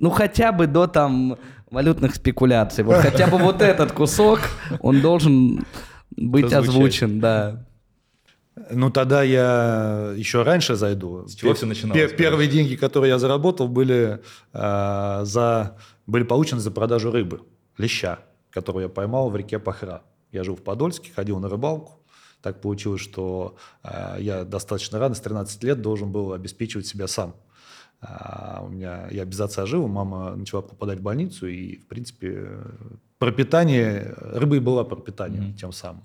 [0.00, 1.38] ну хотя бы до там
[1.70, 2.82] валютных спекуляций.
[2.84, 4.40] Вот хотя бы вот этот кусок,
[4.80, 5.64] он должен
[6.10, 7.66] быть озвучен, да.
[8.70, 11.26] Ну, тогда я еще раньше зайду.
[11.26, 12.12] С чего все начиналось?
[12.12, 14.20] Первые деньги, которые я заработал, были,
[14.52, 17.40] э, за, были получены за продажу рыбы,
[17.78, 18.18] леща,
[18.50, 20.02] которую я поймал в реке Пахра.
[20.32, 22.00] Я жил в Подольске, ходил на рыбалку.
[22.42, 27.34] Так получилось, что э, я достаточно рано, с 13 лет, должен был обеспечивать себя сам.
[28.00, 32.48] А у меня, я без отца жил, мама начала попадать в больницу, и, в принципе,
[33.18, 35.58] пропитание, рыба и была пропитанием mm-hmm.
[35.58, 36.02] тем самым.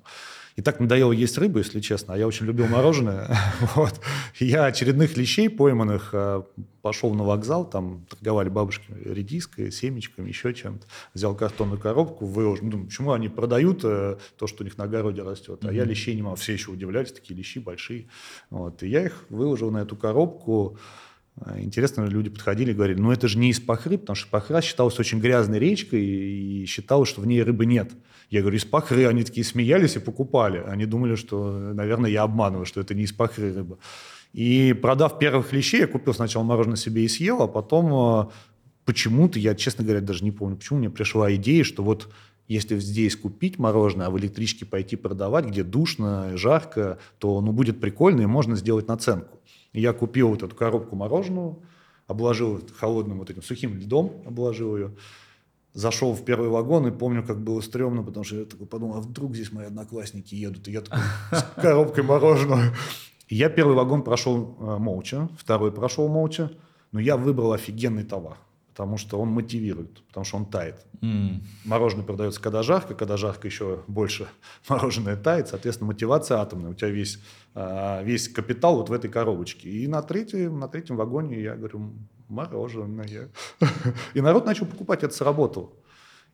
[0.55, 2.13] И так надоело есть рыбу, если честно.
[2.13, 3.37] А я очень любил мороженое.
[3.75, 3.99] вот.
[4.39, 6.43] Я очередных лещей пойманных э,
[6.81, 10.87] пошел на вокзал, там торговали бабушки редиской, семечками, еще чем-то.
[11.13, 12.69] Взял картонную коробку, выложил.
[12.69, 16.15] Думаю, почему они продают э, то, что у них на огороде растет, а я лещей
[16.15, 16.37] не могу.
[16.37, 18.07] Все еще удивлялись, такие лещи большие.
[18.49, 18.81] Вот.
[18.81, 20.77] И я их выложил на эту коробку.
[21.37, 24.61] Э, интересно, люди подходили и говорили, ну это же не из Пахры, потому что Пахра
[24.61, 27.91] считалась очень грязной речкой и считалось, что в ней рыбы нет.
[28.29, 29.05] Я говорю, из Пахры.
[29.05, 30.57] Они такие смеялись и покупали.
[30.65, 33.77] Они думали, что, наверное, я обманываю, что это не из Пахры рыба.
[34.33, 38.31] И продав первых клещей, я купил сначала мороженое себе и съел, а потом э,
[38.83, 42.09] почему-то, я, честно говоря, даже не помню, почему мне пришла идея, что вот
[42.47, 47.79] если здесь купить мороженое, а в электричке пойти продавать, где душно, жарко, то ну, будет
[47.79, 49.34] прикольно и можно сделать наценку.
[49.75, 51.57] Я купил вот эту коробку мороженого,
[52.07, 54.95] обложил холодным вот этим сухим льдом, обложил ее,
[55.73, 59.01] зашел в первый вагон и помню, как было стрёмно, потому что я такой подумал, а
[59.01, 60.99] вдруг здесь мои одноклассники едут, и я такой
[61.31, 62.61] с коробкой мороженого.
[63.27, 66.51] я первый вагон прошел э, молча, второй прошел молча,
[66.93, 68.37] но я выбрал офигенный товар
[68.75, 70.85] потому что он мотивирует, потому что он тает.
[70.99, 71.39] Mm.
[71.63, 74.27] Мороженое продается, когда жарко, когда жарко еще больше
[74.67, 76.71] мороженое тает, соответственно, мотивация атомная.
[76.71, 77.19] У тебя весь,
[77.53, 79.69] а, весь капитал вот в этой коробочке.
[79.69, 81.93] И на третьем, на третьем вагоне я говорю,
[82.27, 83.29] мороженое.
[84.13, 85.71] И народ начал покупать, это сработало.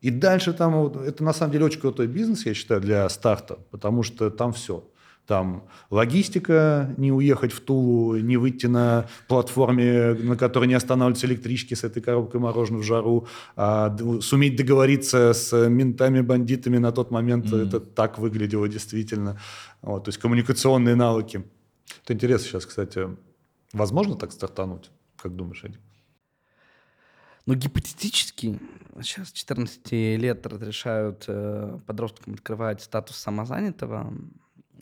[0.02, 4.02] И дальше там, это на самом деле очень крутой бизнес, я считаю, для старта, потому
[4.02, 4.84] что там все–
[5.32, 11.74] там логистика, не уехать в Тулу, не выйти на платформе, на которой не останавливаются электрички
[11.74, 17.46] с этой коробкой мороженого в жару, а суметь договориться с ментами, бандитами на тот момент,
[17.46, 17.68] mm-hmm.
[17.68, 19.40] это так выглядело действительно.
[19.82, 21.46] Вот, то есть коммуникационные навыки.
[22.04, 23.08] Это интересно сейчас, кстати,
[23.72, 24.92] возможно так стартануть?
[25.16, 25.80] Как думаешь, Эдик?
[27.46, 28.60] Ну, гипотетически,
[29.02, 34.14] сейчас 14 лет разрешают э, подросткам открывать статус самозанятого,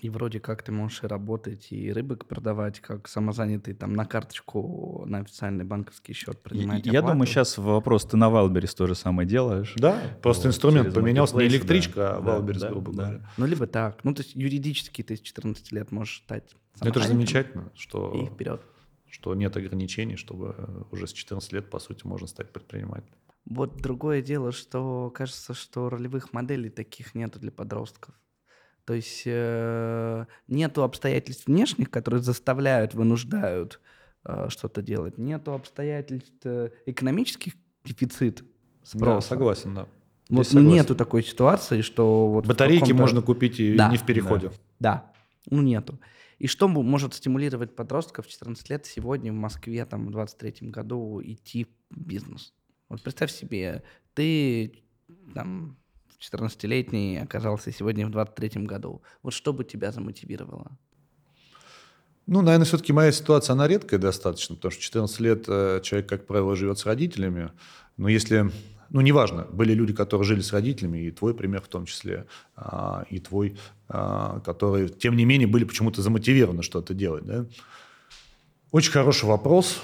[0.01, 5.03] и вроде как ты можешь и работать, и рыбок продавать, как самозанятый, там, на карточку,
[5.05, 7.13] на официальный банковский счет принимать Я оплату.
[7.13, 9.73] думаю, сейчас вопрос, ты на Wildberries то же самое делаешь.
[9.75, 13.29] Да, просто вот, инструмент поменялся, не электричка, да, а Wildberries, да, грубо да, говоря.
[13.37, 14.03] Ну, либо так.
[14.03, 18.13] Ну, то есть юридически ты с 14 лет можешь стать ну, Это же замечательно, что...
[18.13, 18.61] И вперед.
[19.07, 23.15] Что нет ограничений, чтобы уже с 14 лет, по сути, можно стать предпринимателем.
[23.45, 28.13] Вот другое дело, что кажется, что ролевых моделей таких нету для подростков.
[28.89, 33.79] То есть э, нету обстоятельств внешних, которые заставляют, вынуждают
[34.25, 35.19] э, что-то делать.
[35.19, 37.53] Нету обстоятельств э, экономических
[37.85, 38.43] дефицит
[38.81, 39.13] спроса.
[39.13, 39.87] Да, согласен, да.
[40.31, 44.47] Вот ну, нету такой ситуации, что вот батарейки можно купить и да, не в переходе.
[44.47, 45.13] Да, да,
[45.51, 45.99] ну нету.
[46.39, 51.21] И что может стимулировать подростков в 14 лет сегодня в Москве там в 23 году
[51.23, 52.55] идти в бизнес?
[52.89, 53.83] Вот представь себе,
[54.15, 54.81] ты
[55.35, 55.77] там
[56.19, 59.01] 14-летний оказался сегодня в 23-м году.
[59.23, 60.77] Вот что бы тебя замотивировало?
[62.27, 66.27] Ну, наверное, все-таки моя ситуация, она редкая достаточно, потому что 14 лет э, человек, как
[66.27, 67.51] правило, живет с родителями.
[67.97, 68.51] Но если,
[68.91, 73.03] ну, неважно, были люди, которые жили с родителями, и твой пример в том числе, а,
[73.09, 77.47] и твой, а, которые, тем не менее, были почему-то замотивированы что-то делать, да,
[78.71, 79.81] очень хороший вопрос,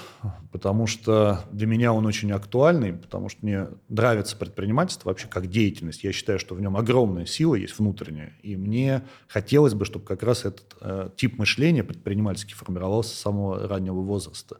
[0.52, 6.04] потому что для меня он очень актуальный, потому что мне нравится предпринимательство вообще как деятельность.
[6.04, 10.22] Я считаю, что в нем огромная сила есть внутренняя, и мне хотелось бы, чтобы как
[10.22, 14.58] раз этот э, тип мышления предпринимательский формировался с самого раннего возраста.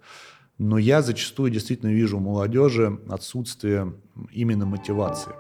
[0.59, 3.95] Но я зачастую действительно вижу у молодежи отсутствие
[4.33, 5.33] именно мотивации.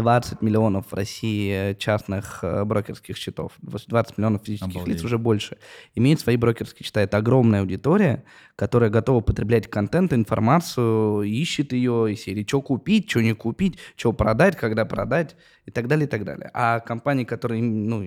[0.00, 4.96] 20 миллионов в России частных э, брокерских счетов, 20 миллионов физических Обалдеть.
[4.96, 5.58] лиц уже больше,
[5.94, 7.02] имеют свои брокерские счета.
[7.02, 8.24] Это огромная аудитория,
[8.56, 14.12] которая готова потреблять контент, информацию, ищет ее из серии, что купить, что не купить, что
[14.12, 15.36] продать, когда продать
[15.66, 16.50] и так далее, и так далее.
[16.54, 18.02] А компании, которые, ну,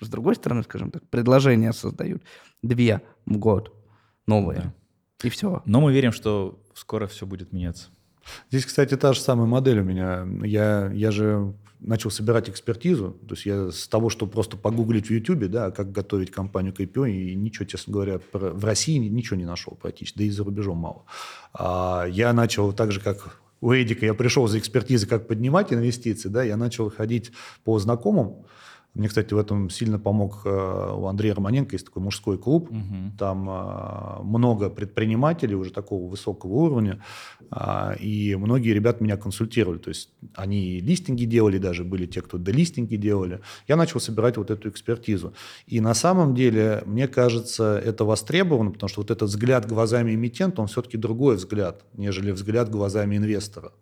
[0.00, 2.22] с другой стороны, скажем так, предложения создают,
[2.62, 3.74] две в год
[4.26, 4.74] новые, да.
[5.26, 5.62] и все.
[5.64, 7.88] Но мы верим, что скоро все будет меняться.
[8.50, 10.26] Здесь, кстати, та же самая модель у меня.
[10.42, 13.16] Я, я же начал собирать экспертизу.
[13.28, 16.80] То есть я с того, что просто погуглить в YouTube, да, как готовить компанию к
[16.80, 20.44] IPO, и ничего, честно говоря, про, в России ничего не нашел практически, да и за
[20.44, 21.04] рубежом мало.
[21.52, 26.28] А я начал так же, как у Эдика, я пришел за экспертизой, как поднимать инвестиции,
[26.28, 27.32] да, я начал ходить
[27.64, 28.44] по знакомым,
[28.94, 33.16] Мне, кстати, в этом сильно помог э, у Андрея Романенко, есть такой мужской клуб, Мгм.
[33.18, 37.02] там э, много предпринимателей уже такого высокого уровня,
[37.50, 42.38] а, и многие ребята меня консультировали, то есть они листинги делали, даже были те, кто
[42.38, 43.40] делистинги делали.
[43.68, 45.34] Я начал собирать вот эту экспертизу.
[45.66, 50.62] И на самом деле, мне кажется, это востребовано, потому что вот этот взгляд глазами эмитента,
[50.62, 53.72] он все-таки другой взгляд, нежели взгляд глазами инвестора.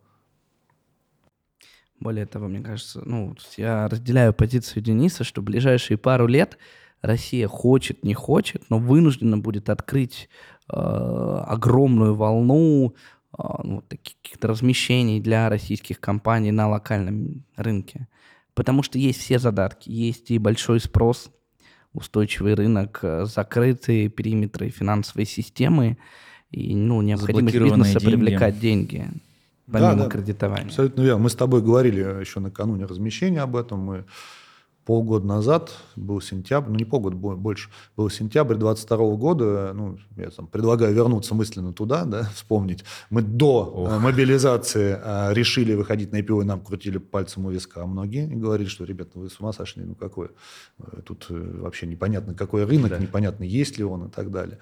[2.02, 6.58] Более того, мне кажется, ну, я разделяю позицию Дениса, что в ближайшие пару лет
[7.00, 10.28] Россия хочет, не хочет, но вынуждена будет открыть
[10.68, 12.94] э, огромную волну
[13.38, 18.08] э, ну, каких-то размещений для российских компаний на локальном рынке.
[18.54, 21.30] Потому что есть все задатки, есть и большой спрос,
[21.92, 25.98] устойчивый рынок, э, закрытые периметры финансовой системы,
[26.50, 28.14] и ну, необходимость бизнеса деньги.
[28.14, 29.08] привлекать деньги,
[29.72, 30.08] помимо да.
[30.08, 30.66] кредитования.
[30.66, 31.22] Абсолютно верно.
[31.22, 33.80] Мы с тобой говорили еще накануне размещения об этом.
[33.80, 34.04] Мы
[34.84, 40.30] полгода назад, был сентябрь, ну не полгода, бо- больше, был сентябрь 22 года, ну, я
[40.30, 42.84] там предлагаю вернуться мысленно туда, да, вспомнить.
[43.10, 47.86] Мы до э, мобилизации э, решили выходить на IPO, и нам крутили пальцем у виска
[47.86, 50.30] многие, и говорили, что, ребята, вы с ума сошли, ну какой,
[50.78, 54.58] э, тут вообще непонятно, какой рынок, непонятно, есть ли он и так далее.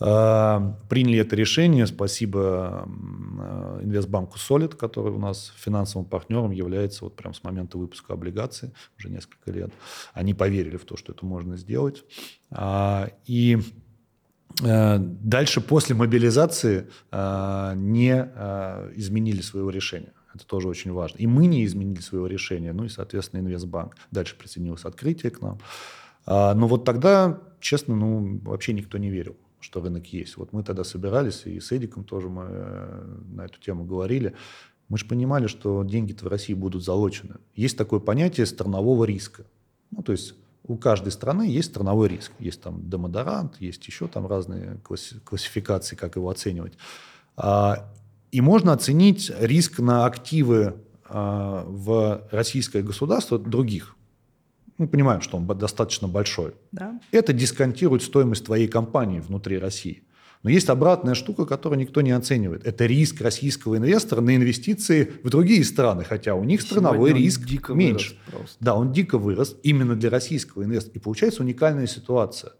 [0.00, 1.86] А, Приняли это решение.
[1.86, 8.14] Спасибо э, инвестбанку Solid, который у нас финансовым партнером является вот прям с момента выпуска
[8.14, 9.72] облигаций уже несколько лет.
[10.12, 12.04] Они поверили в то, что это можно сделать.
[12.50, 13.58] А, И
[14.62, 20.12] э, дальше после мобилизации э, не э, изменили своего решения.
[20.34, 21.18] Это тоже очень важно.
[21.18, 23.96] И мы не изменили своего решения, ну и, соответственно, Инвестбанк.
[24.10, 25.60] Дальше присоединилось открытие к нам.
[26.26, 30.36] А, Но вот тогда, честно, ну, вообще никто не верил, что рынок есть.
[30.36, 34.34] Вот мы тогда собирались, и с Эдиком тоже мы э, на эту тему говорили.
[34.88, 37.36] Мы же понимали, что деньги-то в России будут залочены.
[37.54, 39.44] Есть такое понятие странового риска.
[39.90, 42.32] Ну, то есть у каждой страны есть страновой риск.
[42.38, 46.74] Есть там демодорант, есть еще там разные класси- классификации, как его оценивать.
[47.36, 47.90] А,
[48.30, 50.74] И можно оценить риск на активы
[51.06, 53.96] а, в российское государство других.
[54.78, 56.54] Мы понимаем, что он достаточно большой.
[56.72, 57.00] Да.
[57.12, 60.04] Это дисконтирует стоимость твоей компании внутри России.
[60.42, 62.66] Но есть обратная штука, которую никто не оценивает.
[62.66, 67.46] Это риск российского инвестора на инвестиции в другие страны, хотя у них страновой Сегодня риск
[67.46, 68.18] дико меньше.
[68.60, 70.96] Да, он дико вырос именно для российского инвестора.
[70.96, 72.52] И получается уникальная ситуация.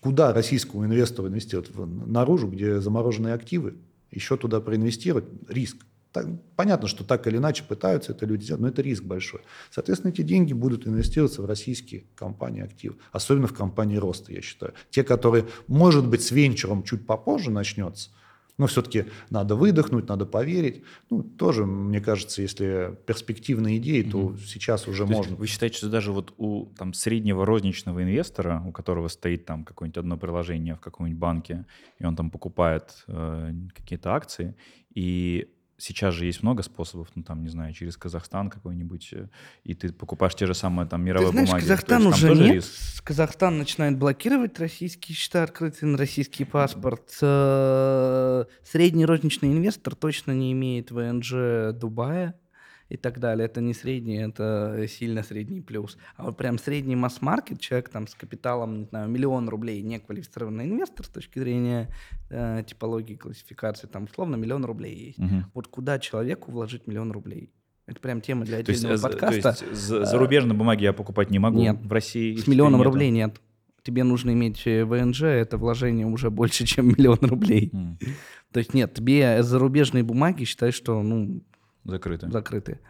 [0.00, 1.70] Куда российскому инвестору инвестировать?
[1.74, 3.76] Наружу, где замороженные активы,
[4.10, 5.24] еще туда проинвестировать?
[5.48, 5.78] Риск.
[6.12, 9.40] Так, понятно, что так или иначе пытаются это люди делать, но это риск большой.
[9.70, 14.72] Соответственно, эти деньги будут инвестироваться в российские компании активы, особенно в компании роста, я считаю.
[14.90, 18.10] Те, которые, может быть, с венчуром чуть попозже начнется,
[18.56, 20.82] но все-таки надо выдохнуть, надо поверить.
[21.10, 25.36] Ну, тоже, мне кажется, если перспективные идеи, то сейчас уже То можно.
[25.36, 29.98] вы считаете, что даже вот у там, среднего розничного инвестора, у которого стоит там какое-нибудь
[29.98, 31.66] одно приложение в каком-нибудь банке,
[31.98, 34.56] и он там покупает э, какие-то акции,
[34.92, 39.28] и сейчас же есть много способов, ну там, не знаю, через Казахстан какой-нибудь, э,
[39.64, 41.62] и ты покупаешь те же самые там Ты мировые знаешь, бумаги.
[41.62, 42.54] Казахстан есть уже нет.
[42.54, 43.04] риск?
[43.04, 47.16] Казахстан начинает блокировать российские счета, открытые на российский паспорт.
[47.22, 52.34] Э, Средний розничный инвестор точно не имеет ВНЖ Дубая
[52.88, 53.44] и так далее.
[53.46, 55.98] Это не средний, это сильно средний плюс.
[56.16, 61.04] А вот прям средний масс-маркет, человек там с капиталом, не знаю, миллион рублей, неквалифицированный инвестор
[61.04, 61.88] с точки зрения
[62.30, 65.18] э, типологии, классификации, там условно миллион рублей есть.
[65.18, 65.46] Мгм.
[65.54, 67.50] Вот куда человеку вложить миллион рублей?
[67.86, 69.64] Это прям тема для То есть, отдельного э, за- то подкаста.
[69.70, 71.58] есть за- зарубежные бумаги я покупать не могу.
[71.58, 71.78] Нет.
[71.82, 72.90] В России С миллионом нету.
[72.90, 73.40] рублей нет.
[73.82, 77.70] Тебе нужно иметь э, ВНЖ, это вложение уже больше, чем миллион рублей.
[77.72, 77.98] М,
[78.52, 81.42] То есть нет, тебе зарубежные бумаги считай, что ну,
[81.88, 82.30] Закрыто.
[82.30, 82.80] закрыты.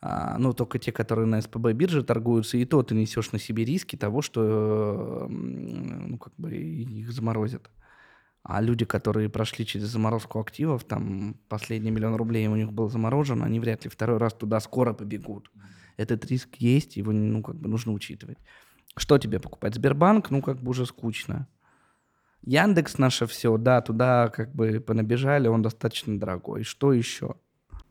[0.00, 3.64] А, ну, только те, которые на СПБ бирже торгуются, и то ты несешь на себе
[3.64, 7.70] риски того, что ну, как бы их заморозят.
[8.42, 13.42] А люди, которые прошли через заморозку активов, там последний миллион рублей у них был заморожен,
[13.42, 15.50] они вряд ли второй раз туда скоро побегут.
[15.96, 18.38] Этот риск есть, его ну, как бы нужно учитывать.
[18.96, 19.74] Что тебе покупать?
[19.74, 21.48] Сбербанк, ну, как бы уже скучно.
[22.42, 26.62] Яндекс наше все, да, туда как бы понабежали, он достаточно дорогой.
[26.62, 27.36] Что еще?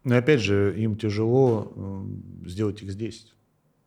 [0.03, 1.71] Но опять же, им тяжело
[2.43, 3.13] э, сделать X10.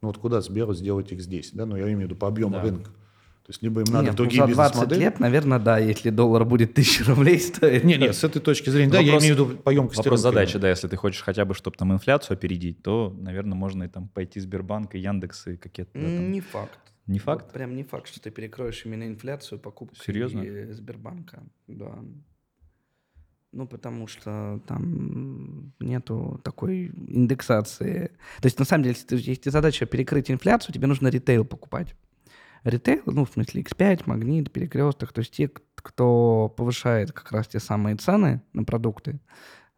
[0.02, 1.66] Ну вот куда Сберу сделать X10, да?
[1.66, 2.62] Ну я имею в виду по объему Да.
[2.62, 2.90] рынка.
[2.90, 5.00] То есть либо им надо Нет, ну, другие за 20 бизнес-модели.
[5.04, 7.84] лет, наверное, да, если доллар будет 1000 рублей стоить.
[7.84, 10.24] Не, не, с этой точки зрения, да, я Вопрос- имею в виду по емкости Вопрос
[10.24, 10.30] рынка.
[10.40, 13.88] задачи, да, если ты хочешь хотя бы, чтобы там инфляцию опередить, то, наверное, можно и
[13.88, 16.78] там пойти Сбербанк и Яндекс и какие-то да, там- Не факт.
[17.06, 17.52] Не Вот факт?
[17.52, 20.42] прям не факт, что ты перекроешь именно инфляцию покупки Серьезно?
[20.72, 21.44] Сбербанка.
[21.68, 22.00] Да.
[23.52, 28.10] Ну, потому что там нету такой индексации.
[28.40, 31.94] То есть, на самом деле, если, если задача перекрыть инфляцию, тебе нужно ритейл покупать.
[32.64, 37.60] Ритейл, ну, в смысле, X5, Магнит, Перекресток, то есть те, кто повышает как раз те
[37.60, 39.20] самые цены на продукты,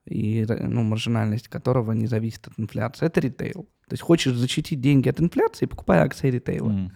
[0.07, 3.69] и ну, маржинальность которого не зависит от инфляции, это ритейл.
[3.89, 6.71] То есть хочешь защитить деньги от инфляции, покупай акции ритейла.
[6.71, 6.91] Mm.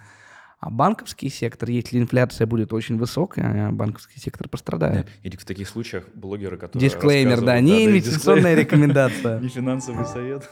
[0.62, 5.08] А банковский сектор, если инфляция будет очень высокая, банковский сектор пострадает.
[5.24, 9.40] Или в таких случаях блогеры, которые Дисклеймер, да, не инвестиционная рекомендация.
[9.40, 10.48] Не финансовый совет.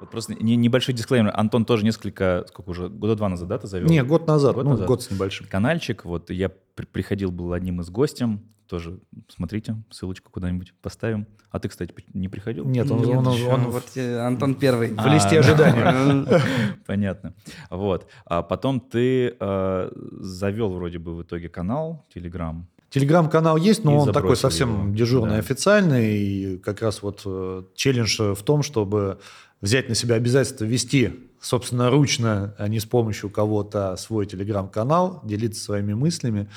[0.00, 1.32] Вот просто не, небольшой дисклеймер.
[1.34, 3.88] Антон тоже несколько, сколько уже, года два назад, да, ты завел?
[3.88, 4.86] Не, год назад, год, ну, назад.
[4.86, 5.46] год с небольшим.
[5.48, 11.26] Канальчик, вот я при, приходил, был одним из гостем, тоже смотрите, ссылочку куда-нибудь поставим.
[11.50, 12.64] А ты, кстати, не приходил?
[12.64, 14.94] Нет, он, Нет, он, он, он вот э, Антон первый.
[14.94, 16.42] В листе а, ожидания.
[16.86, 17.34] Понятно.
[17.68, 18.06] Вот.
[18.24, 19.90] А потом ты э,
[20.20, 22.62] завел вроде бы в итоге канал Telegram.
[22.90, 24.94] Телеграм-канал есть, но он такой совсем его.
[24.94, 25.38] дежурный, да.
[25.38, 26.16] официальный.
[26.16, 29.18] И как раз вот э, челлендж в том, чтобы
[29.60, 35.64] взять на себя обязательство вести собственно ручно, а не с помощью кого-то свой телеграм-канал, делиться
[35.64, 36.48] своими мыслями.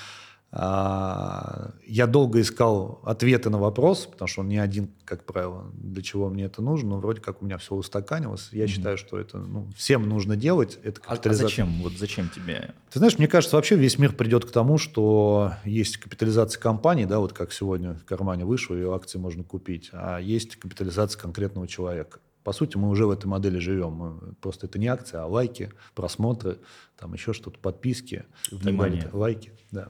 [0.56, 6.04] А, я долго искал ответы на вопрос, потому что он не один, как правило, для
[6.04, 8.49] чего мне это нужно, но вроде как у меня все устаканилось.
[8.51, 8.68] Я mm-hmm.
[8.68, 10.78] считаю, что это ну, всем нужно делать.
[10.84, 11.82] Это а, а зачем?
[11.82, 12.76] Вот зачем тебе?
[12.91, 17.18] Ты знаешь, мне кажется, вообще весь мир придет к тому, что есть капитализация компании, да,
[17.18, 22.20] вот как сегодня в кармане вышло, ее акции можно купить, а есть капитализация конкретного человека.
[22.43, 23.93] По сути, мы уже в этой модели живем.
[23.93, 26.60] Мы, просто это не акция, а лайки, просмотры,
[26.95, 28.26] там еще что-то, подписки.
[28.51, 29.10] Внимание.
[29.14, 29.89] Лайки, да.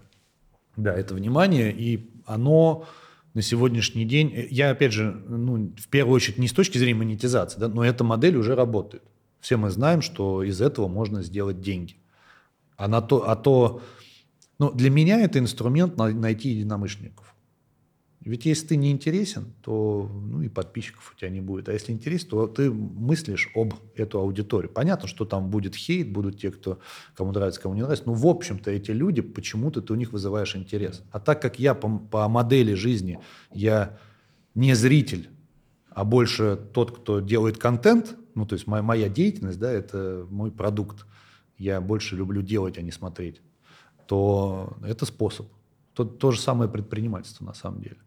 [0.76, 2.86] Да, это внимание, и оно
[3.34, 7.00] на сегодняшний день, э, я опять же, ну, в первую очередь не с точки зрения
[7.00, 9.04] монетизации, да, но эта модель уже работает.
[9.40, 11.98] Все мы знаем, что из этого можно сделать деньги.
[12.78, 13.82] А, на то, а то,
[14.58, 17.33] ну, для меня это инструмент найти единомышленников.
[18.26, 21.68] Ведь если ты не интересен, то ну, и подписчиков у тебя не будет.
[21.68, 24.72] А если интересен, то ты мыслишь об эту аудиторию.
[24.72, 26.80] Понятно, что там будет хейт, будут те, кто,
[27.16, 28.06] кому нравится, кому не нравится.
[28.06, 31.04] Но в общем-то эти люди, почему-то ты у них вызываешь интерес.
[31.12, 33.20] А так как я по, по модели жизни,
[33.54, 34.00] я
[34.56, 35.30] не зритель,
[35.90, 40.50] а больше тот, кто делает контент, ну то есть моя, моя деятельность, да, это мой
[40.50, 41.06] продукт.
[41.58, 43.42] Я больше люблю делать, а не смотреть.
[44.08, 45.48] То это способ.
[45.94, 47.98] То, то же самое предпринимательство на самом деле.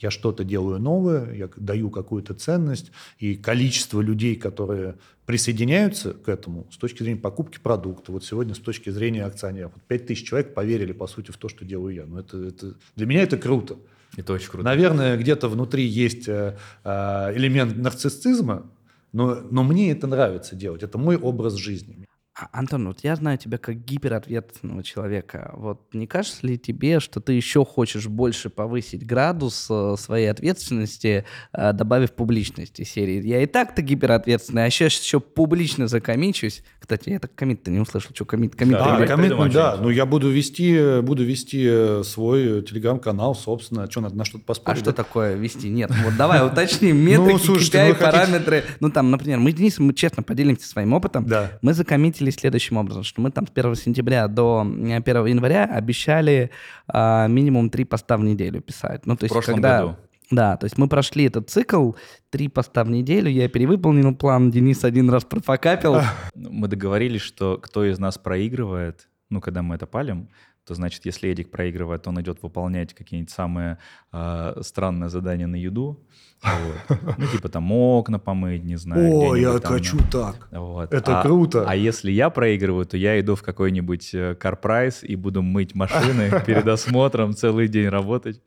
[0.00, 4.96] Я что-то делаю новое, я даю какую-то ценность, и количество людей, которые
[5.26, 9.82] присоединяются к этому с точки зрения покупки продукта, вот сегодня с точки зрения акционеров, вот
[9.84, 12.06] 5 тысяч человек поверили, по сути, в то, что делаю я.
[12.06, 13.76] Но это, это, для меня это круто.
[14.16, 14.64] Это очень круто.
[14.64, 18.70] Наверное, где-то внутри есть э, э элемент нарциссизма,
[19.12, 20.82] но, но мне это нравится делать.
[20.82, 22.07] Это мой образ жизни.
[22.40, 25.50] А, Антон, вот я знаю тебя как гиперответственного человека.
[25.56, 31.24] Вот не кажется ли тебе, что ты еще хочешь больше повысить градус э, своей ответственности,
[31.52, 33.26] э, добавив публичности серии?
[33.26, 36.62] Я и так-то гиперответственный, а сейчас еще публично закомичусь.
[36.78, 38.78] Кстати, я так комит-то не услышал, что комит, комит.
[38.78, 44.00] Да, комит, ну, да, ну я буду вести, буду вести э, свой телеграм-канал, собственно, что
[44.00, 44.78] надо на что-то поспорить.
[44.78, 45.68] А что такое вести?
[45.68, 48.62] Нет, вот давай уточним метрики, KPI, параметры.
[48.78, 51.26] Ну там, например, мы, Денис, мы честно поделимся своим опытом.
[51.26, 51.58] Да.
[51.62, 56.50] Мы закоммитили договорились следующим образом, что мы там с 1 сентября до 1 января обещали
[56.86, 59.06] а, минимум три поста в неделю писать.
[59.06, 59.80] Ну, то есть, в прошлом когда...
[59.80, 59.96] году.
[60.30, 61.92] Да, то есть мы прошли этот цикл,
[62.30, 66.02] три поста в неделю, я перевыполнил план, Денис один раз профокапил.
[66.34, 70.28] Мы договорились, что кто из нас проигрывает, ну, когда мы это палим,
[70.68, 73.78] то значит, если Эдик проигрывает, он идет выполнять какие-нибудь самые
[74.12, 76.04] э, странные задания на еду.
[76.42, 76.98] Вот.
[77.18, 79.10] Ну, типа там окна помыть, не знаю.
[79.10, 80.48] О, я там, хочу так.
[80.52, 80.92] Вот.
[80.92, 81.64] Это а, круто.
[81.66, 86.30] А если я проигрываю, то я иду в какой-нибудь CarPrice э, и буду мыть машины
[86.46, 88.42] перед осмотром, целый день работать.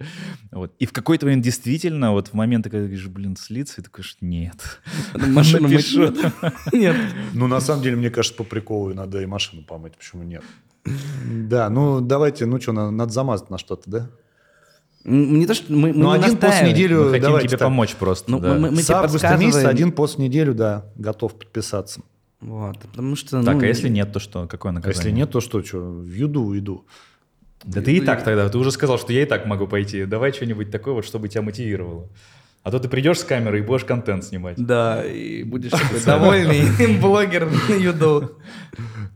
[0.51, 0.73] Вот.
[0.77, 4.79] И в какой-то момент действительно, вот в моменты, когда говоришь, блин, слиться, и такой, нет.
[5.15, 5.91] Машину мыть
[6.71, 6.95] Нет.
[7.33, 10.43] Ну, на самом деле, мне кажется, по приколу надо и машину помыть, почему нет?
[10.83, 14.09] Да, ну давайте, ну что, надо замазать на что-то, да?
[15.03, 17.05] Не то, что мы, мы ну, один пост в неделю.
[17.05, 17.59] Мы хотим тебе так.
[17.59, 18.29] помочь просто.
[18.29, 18.53] Ну, да.
[18.53, 22.01] мы, мы С августа месяца один пост в неделю, да, готов подписаться.
[22.39, 23.43] Вот, потому что...
[23.43, 24.47] Так, ну, а если нет, то что?
[24.47, 24.97] Какое наказание?
[24.97, 25.63] Если нет, то что?
[25.63, 25.79] что?
[25.79, 26.85] В еду уйду.
[27.63, 30.05] Да ты и так тогда, ты уже сказал, что я и так могу пойти.
[30.05, 32.09] Давай что-нибудь такое, вот, чтобы тебя мотивировало.
[32.63, 34.63] А то ты придешь с камерой и будешь контент снимать.
[34.63, 38.39] Да, и будешь такой довольный блогер на YouDo.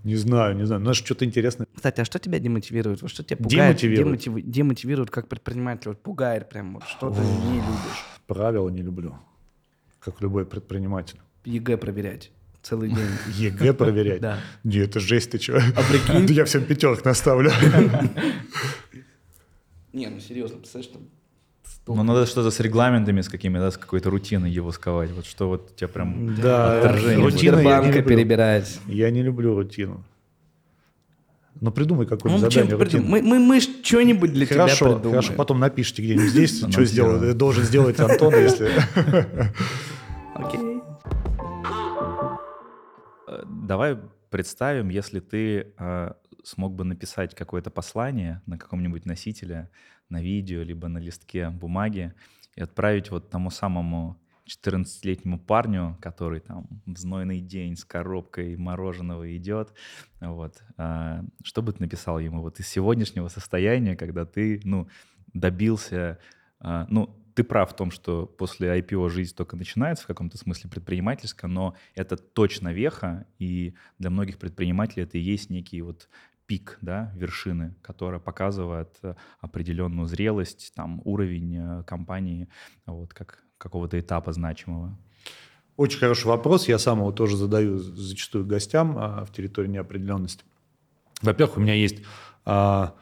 [0.04, 0.82] Не знаю, не знаю.
[0.82, 1.68] Ну, что-то интересное.
[1.76, 3.02] Кстати, а что тебя демотивирует?
[3.02, 3.78] Вот что тебя пугает?
[3.78, 4.20] Демотивирует.
[4.22, 4.52] Демотив...
[4.52, 5.90] Демотивирует как предприниматель.
[5.90, 6.76] Вот пугает прям.
[6.76, 8.06] Вот что ты не любишь.
[8.26, 9.16] Правила не люблю.
[10.00, 11.20] Как любой предприниматель.
[11.46, 12.32] ЕГЭ проверять
[12.64, 13.08] целый день.
[13.36, 14.22] ЕГЭ проверять?
[14.22, 14.40] Да.
[14.64, 15.58] Не, это жесть, ты чего?
[15.58, 16.34] А прикинь?
[16.34, 17.52] Я всем пятерок наставлю.
[19.94, 21.00] Не, ну серьезно, представляешь, что
[21.88, 25.12] Ну, надо что-то с регламентами, с какими, да, с какой-то рутиной его сковать.
[25.12, 28.80] Вот что вот у тебя прям Да, отторжение рутина Банка перебирать.
[28.88, 30.04] Я не люблю рутину.
[31.62, 33.06] Но придумай какое-то Ну, задание придум-.
[33.06, 35.22] Мы, мы, мы что-нибудь для тебя Хорошо, придумаем.
[35.22, 38.70] хорошо, потом напишите где-нибудь здесь, что сделал, должен сделать Антон, если...
[40.34, 40.60] Окей.
[43.28, 43.98] Э, Давай
[44.30, 46.12] представим, если ты э,
[46.46, 49.70] смог бы написать какое-то послание на каком-нибудь носителе,
[50.10, 52.14] на видео, либо на листке бумаги
[52.56, 54.18] и отправить вот тому самому
[54.48, 59.74] 14-летнему парню, который там в знойный день с коробкой мороженого идет,
[60.22, 64.88] вот, а, что бы ты написал ему вот из сегодняшнего состояния, когда ты, ну,
[65.34, 66.20] добился,
[66.60, 70.70] а, ну, ты прав в том, что после IPO жизнь только начинается в каком-то смысле
[70.70, 76.08] предпринимательская, но это точно веха, и для многих предпринимателей это и есть некий вот
[76.46, 82.48] пик, да, вершины, которая показывает э, определенную зрелость, там, уровень э, компании,
[82.86, 84.98] вот, как какого-то этапа значимого.
[85.78, 86.68] Очень хороший вопрос.
[86.68, 90.46] Я сам его тоже задаю зачастую гостям а, в территории неопределенности.
[91.22, 92.02] Во-первых, у меня есть
[92.46, 92.96] а,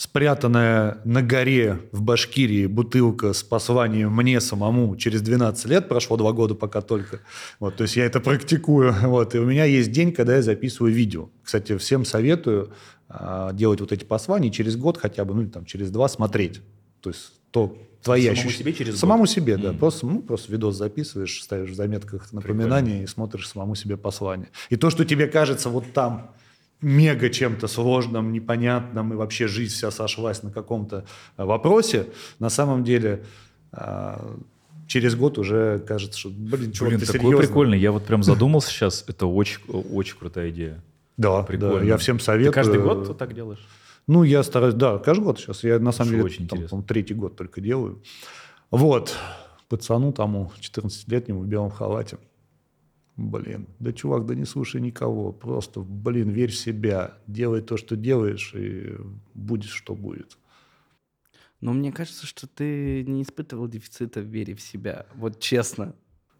[0.00, 6.32] спрятанная на горе в Башкирии бутылка с посланием мне самому через 12 лет, прошло два
[6.32, 7.20] года пока только.
[7.58, 8.94] Вот, то есть я это практикую.
[9.02, 11.28] Вот, и у меня есть день, когда я записываю видео.
[11.42, 12.72] Кстати, всем советую
[13.10, 16.62] а, делать вот эти послания и через год хотя бы, ну там через два смотреть.
[17.02, 18.58] То есть то твои Самому ощущения.
[18.58, 19.00] себе через год?
[19.00, 19.70] Самому себе, да.
[19.72, 19.78] Мгм.
[19.78, 24.48] Просто, ну, просто видос записываешь, ставишь в заметках напоминания и смотришь самому себе послание.
[24.70, 26.30] И то, что тебе кажется вот там
[26.82, 31.04] мега чем-то сложным, непонятным, и вообще жизнь вся сошлась на каком-то
[31.36, 32.06] а, вопросе,
[32.38, 33.24] на самом деле
[33.72, 34.38] а,
[34.86, 37.46] через год уже кажется, что, блин, чувак, Блин, ты такой серьезно?
[37.46, 37.78] прикольный.
[37.78, 39.04] Я вот прям задумался сейчас.
[39.06, 40.82] Это очень, очень крутая идея.
[41.16, 41.80] Да, Прикольно.
[41.80, 42.52] да, я всем советую.
[42.52, 43.64] Ты каждый год так делаешь?
[44.06, 45.62] Ну, я стараюсь, да, каждый год сейчас.
[45.62, 48.02] Я на самом Слушай, деле очень там, третий год только делаю.
[48.70, 49.14] Вот,
[49.68, 52.18] пацану тому 14-летнему в белом халате.
[53.20, 55.30] Блин, да чувак, да не слушай никого.
[55.30, 57.18] Просто, блин, верь в себя.
[57.26, 58.96] Делай то, что делаешь, и
[59.34, 60.38] будет, что будет.
[61.60, 65.04] Но мне кажется, что ты не испытывал дефицита в вере в себя.
[65.14, 65.94] Вот честно.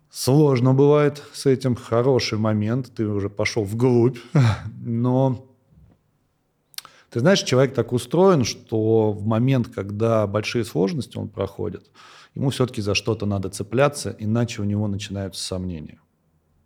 [0.09, 1.75] Сложно бывает с этим.
[1.75, 2.91] Хороший момент.
[2.97, 4.17] Ты уже пошел вглубь.
[4.83, 5.47] Но
[7.11, 11.91] ты знаешь, человек так устроен, что в момент, когда большие сложности он проходит,
[12.35, 16.01] ему все-таки за что-то надо цепляться, иначе у него начинаются сомнения.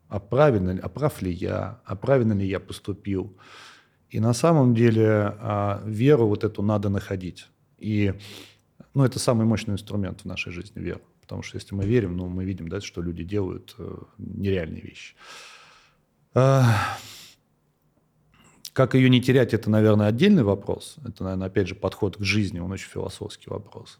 [0.08, 3.36] А правильно а прав ли я, а правильно ли я поступил?
[4.10, 7.48] И на самом деле а, веру вот эту надо находить.
[7.78, 8.14] И
[8.94, 11.00] ну, это самый мощный инструмент в нашей жизни, вера.
[11.20, 15.16] Потому что если мы верим, ну, мы видим, да, что люди делают э, нереальные вещи.
[16.34, 16.98] А,
[18.72, 20.96] как ее не терять, это, наверное, отдельный вопрос.
[21.04, 23.98] Это, наверное, опять же, подход к жизни, он очень философский вопрос.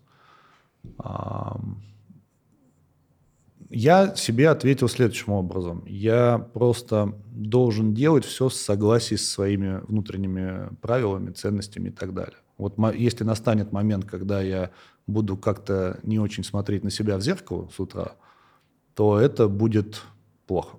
[3.77, 5.83] Я себе ответил следующим образом.
[5.85, 12.37] Я просто должен делать все в согласии с своими внутренними правилами, ценностями и так далее.
[12.57, 14.71] Вот если настанет момент, когда я
[15.09, 18.13] буду как-то не очень смотреть на себя в зеркало с утра,
[18.95, 20.03] то это будет
[20.47, 20.79] плохо.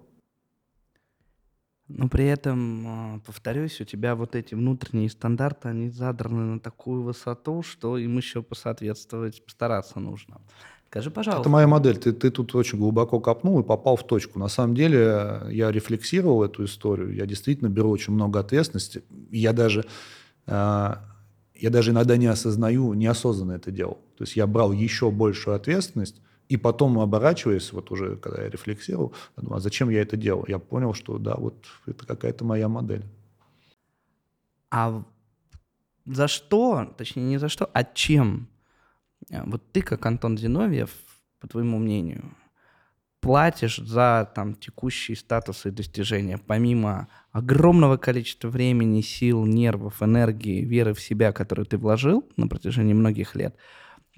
[1.89, 7.03] Но при этом, а, повторюсь, у тебя вот эти внутренние стандарты, они задраны на такую
[7.03, 10.39] высоту, что им еще посоответствовать, постараться нужно.
[10.95, 11.41] Скажи, пожалуйста.
[11.41, 11.97] Это моя модель.
[11.97, 14.39] Ты, ты тут очень глубоко копнул и попал в точку.
[14.39, 17.13] На самом деле я рефлексировал эту историю.
[17.13, 19.03] Я действительно беру очень много ответственности.
[19.29, 19.83] Я даже,
[20.47, 20.95] э,
[21.55, 23.95] я даже иногда не осознаю, неосознанно это делал.
[24.17, 29.11] То есть я брал еще большую ответственность, и потом, оборачиваясь, вот уже когда я рефлексировал,
[29.35, 30.45] я думаю, а зачем я это делал?
[30.47, 33.03] Я понял, что да, вот это какая-то моя модель.
[34.71, 35.03] А
[36.05, 38.47] за что, точнее не за что, а чем?
[39.31, 40.91] А, Вот ты, как Антон Зиновьев,
[41.39, 42.35] по твоему мнению,
[43.25, 50.93] платишь за там, текущие статусы и достижения, помимо огромного количества времени, сил, нервов, энергии, веры
[50.93, 53.55] в себя, которую ты вложил на протяжении многих лет,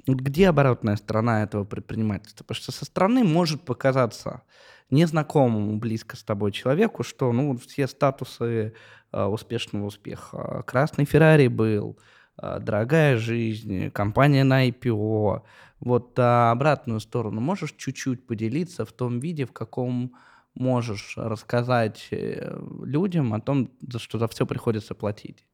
[0.06, 2.44] где оборотная сторона этого предпринимательства?
[2.44, 4.44] Потому что со стороны может показаться
[4.90, 8.74] незнакомому близко с тобой человеку, что ну, все статусы
[9.12, 10.64] э, успешного успеха.
[10.68, 15.42] Красный Феррари был, э, дорогая жизнь, компания на IPO.
[15.80, 20.14] Вот а обратную сторону можешь чуть-чуть поделиться в том виде, в каком
[20.56, 25.46] можешь рассказать э, людям о том, за что за все приходится платить?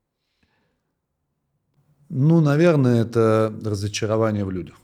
[2.10, 4.76] Ну, наверное, это разочарование в людях.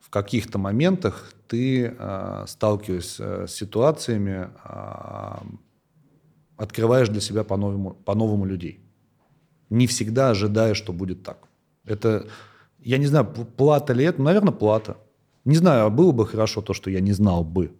[0.00, 5.34] В каких-то моментах ты, э, сталкиваясь э, с ситуациями, э,
[6.56, 8.81] открываешь для себя по-новому, по-новому людей.
[9.72, 11.48] Не всегда ожидая, что будет так.
[11.86, 12.28] Это
[12.84, 13.24] Я не знаю,
[13.56, 14.98] плата ли это, наверное, плата.
[15.44, 17.72] Не знаю, а было бы хорошо то, что я не знал бы,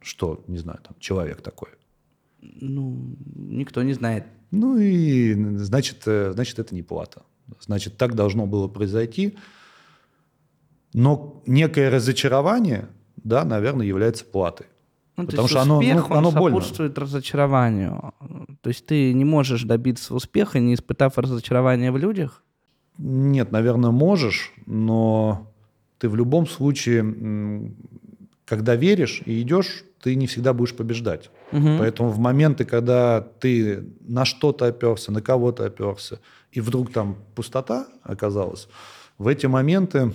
[0.00, 1.68] что, не знаю, там, человек такой.
[2.40, 4.24] Ну, никто не знает.
[4.50, 7.22] Ну и значит, э, значит, это не плата.
[7.60, 9.36] Значит, так должно было произойти.
[10.94, 14.66] Но некое разочарование, да, наверное, является платой.
[15.16, 16.58] Ну, Потому что оно, успех, ну, оно он больно.
[16.60, 18.12] сопутствует разочарованию.
[18.60, 22.42] То есть ты не можешь добиться успеха, не испытав разочарования в людях.
[22.98, 25.52] Нет, наверное, можешь, но
[25.98, 27.72] ты в любом случае,
[28.44, 31.30] когда веришь и идешь, ты не всегда будешь побеждать.
[31.52, 31.78] Мгм.
[31.78, 36.20] Поэтому в моменты, когда ты на что-то оперся, на кого-то оперся,
[36.52, 38.68] и вдруг там пустота оказалась,
[39.18, 40.12] в эти моменты,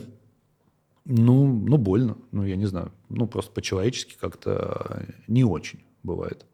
[1.05, 6.45] ну, ну больно, ну, я не знаю, ну, просто по-человечески как-то не очень бывает.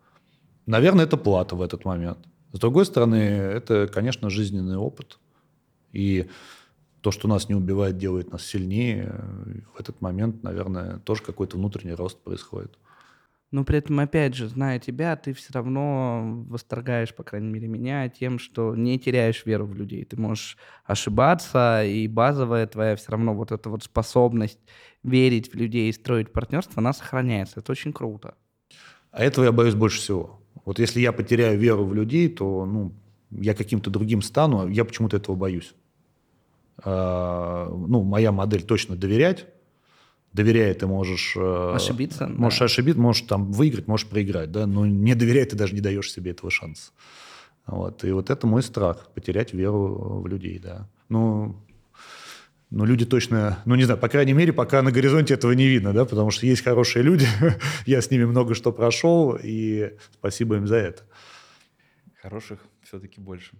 [0.66, 2.20] Наверное, это плата в этот момент.
[2.54, 5.20] С другой стороны, это, конечно, жизненный опыт.
[5.92, 6.30] И
[7.02, 9.24] то, что нас не убивает, делает нас сильнее.
[9.76, 12.78] В этот момент, наверное, тоже какой-то внутренний рост происходит.
[13.50, 18.10] Но при этом, опять же, зная тебя, ты все равно восторгаешь, по крайней мере, меня
[18.10, 20.04] тем, что не теряешь веру в людей.
[20.04, 24.60] Ты можешь ошибаться, и базовая твоя все равно вот эта вот способность
[25.04, 27.62] верить в людей и строить партнерство, она сохраняется.
[27.62, 28.36] Это очень круто.
[29.12, 30.42] А этого я боюсь больше всего.
[30.66, 32.94] Вот если я потеряю веру в людей, то ну,
[33.32, 35.74] я каким-то другим стану, а я почему-то этого боюсь.
[36.84, 39.48] А, ну, моя модель точно доверять.
[40.38, 41.34] Доверяя, ты можешь...
[41.36, 42.66] э, Ошибиться, Можешь да.
[42.66, 46.30] ошибиться, можешь там выиграть, можешь проиграть, да, но не доверяя, ты даже не даешь себе
[46.32, 46.92] этого шанса.
[47.66, 48.04] Вот.
[48.04, 50.88] И вот это мой страх, потерять веру в людей, да.
[51.10, 51.56] Ну,
[52.70, 55.92] ну, люди точно, ну, не знаю, по крайней мере, пока на горизонте этого не видно,
[55.92, 57.26] да, потому что есть хорошие люди,
[57.88, 61.04] я с ними много что прошел, и спасибо им за это.
[62.22, 63.56] Хороших все-таки больше.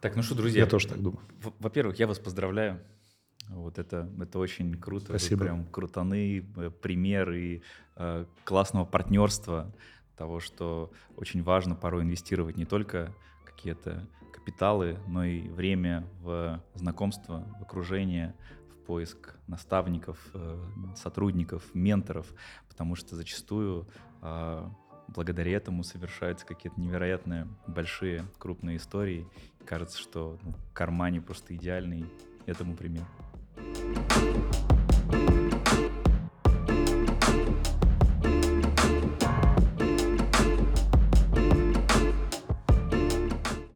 [0.00, 0.62] Так, ну что, друзья.
[0.62, 1.20] Я тоже так думаю.
[1.60, 2.80] Во-первых, я вас поздравляю.
[3.48, 5.06] Вот это, это очень круто.
[5.06, 5.44] Спасибо.
[5.44, 7.62] прям крутаны, э, пример и
[7.96, 9.72] э, классного партнерства,
[10.16, 13.12] того, что очень важно порой инвестировать не только
[13.44, 18.34] какие-то капиталы, но и время в знакомство, в окружение,
[18.70, 20.58] в поиск наставников, э,
[20.96, 22.32] сотрудников, менторов,
[22.68, 23.86] потому что зачастую
[24.22, 24.68] э,
[25.08, 29.26] благодаря этому совершаются какие-то невероятные большие крупные истории.
[29.64, 32.04] Кажется, что ну, Кармани просто идеальный
[32.46, 33.04] этому пример.
[34.24, 34.63] thank you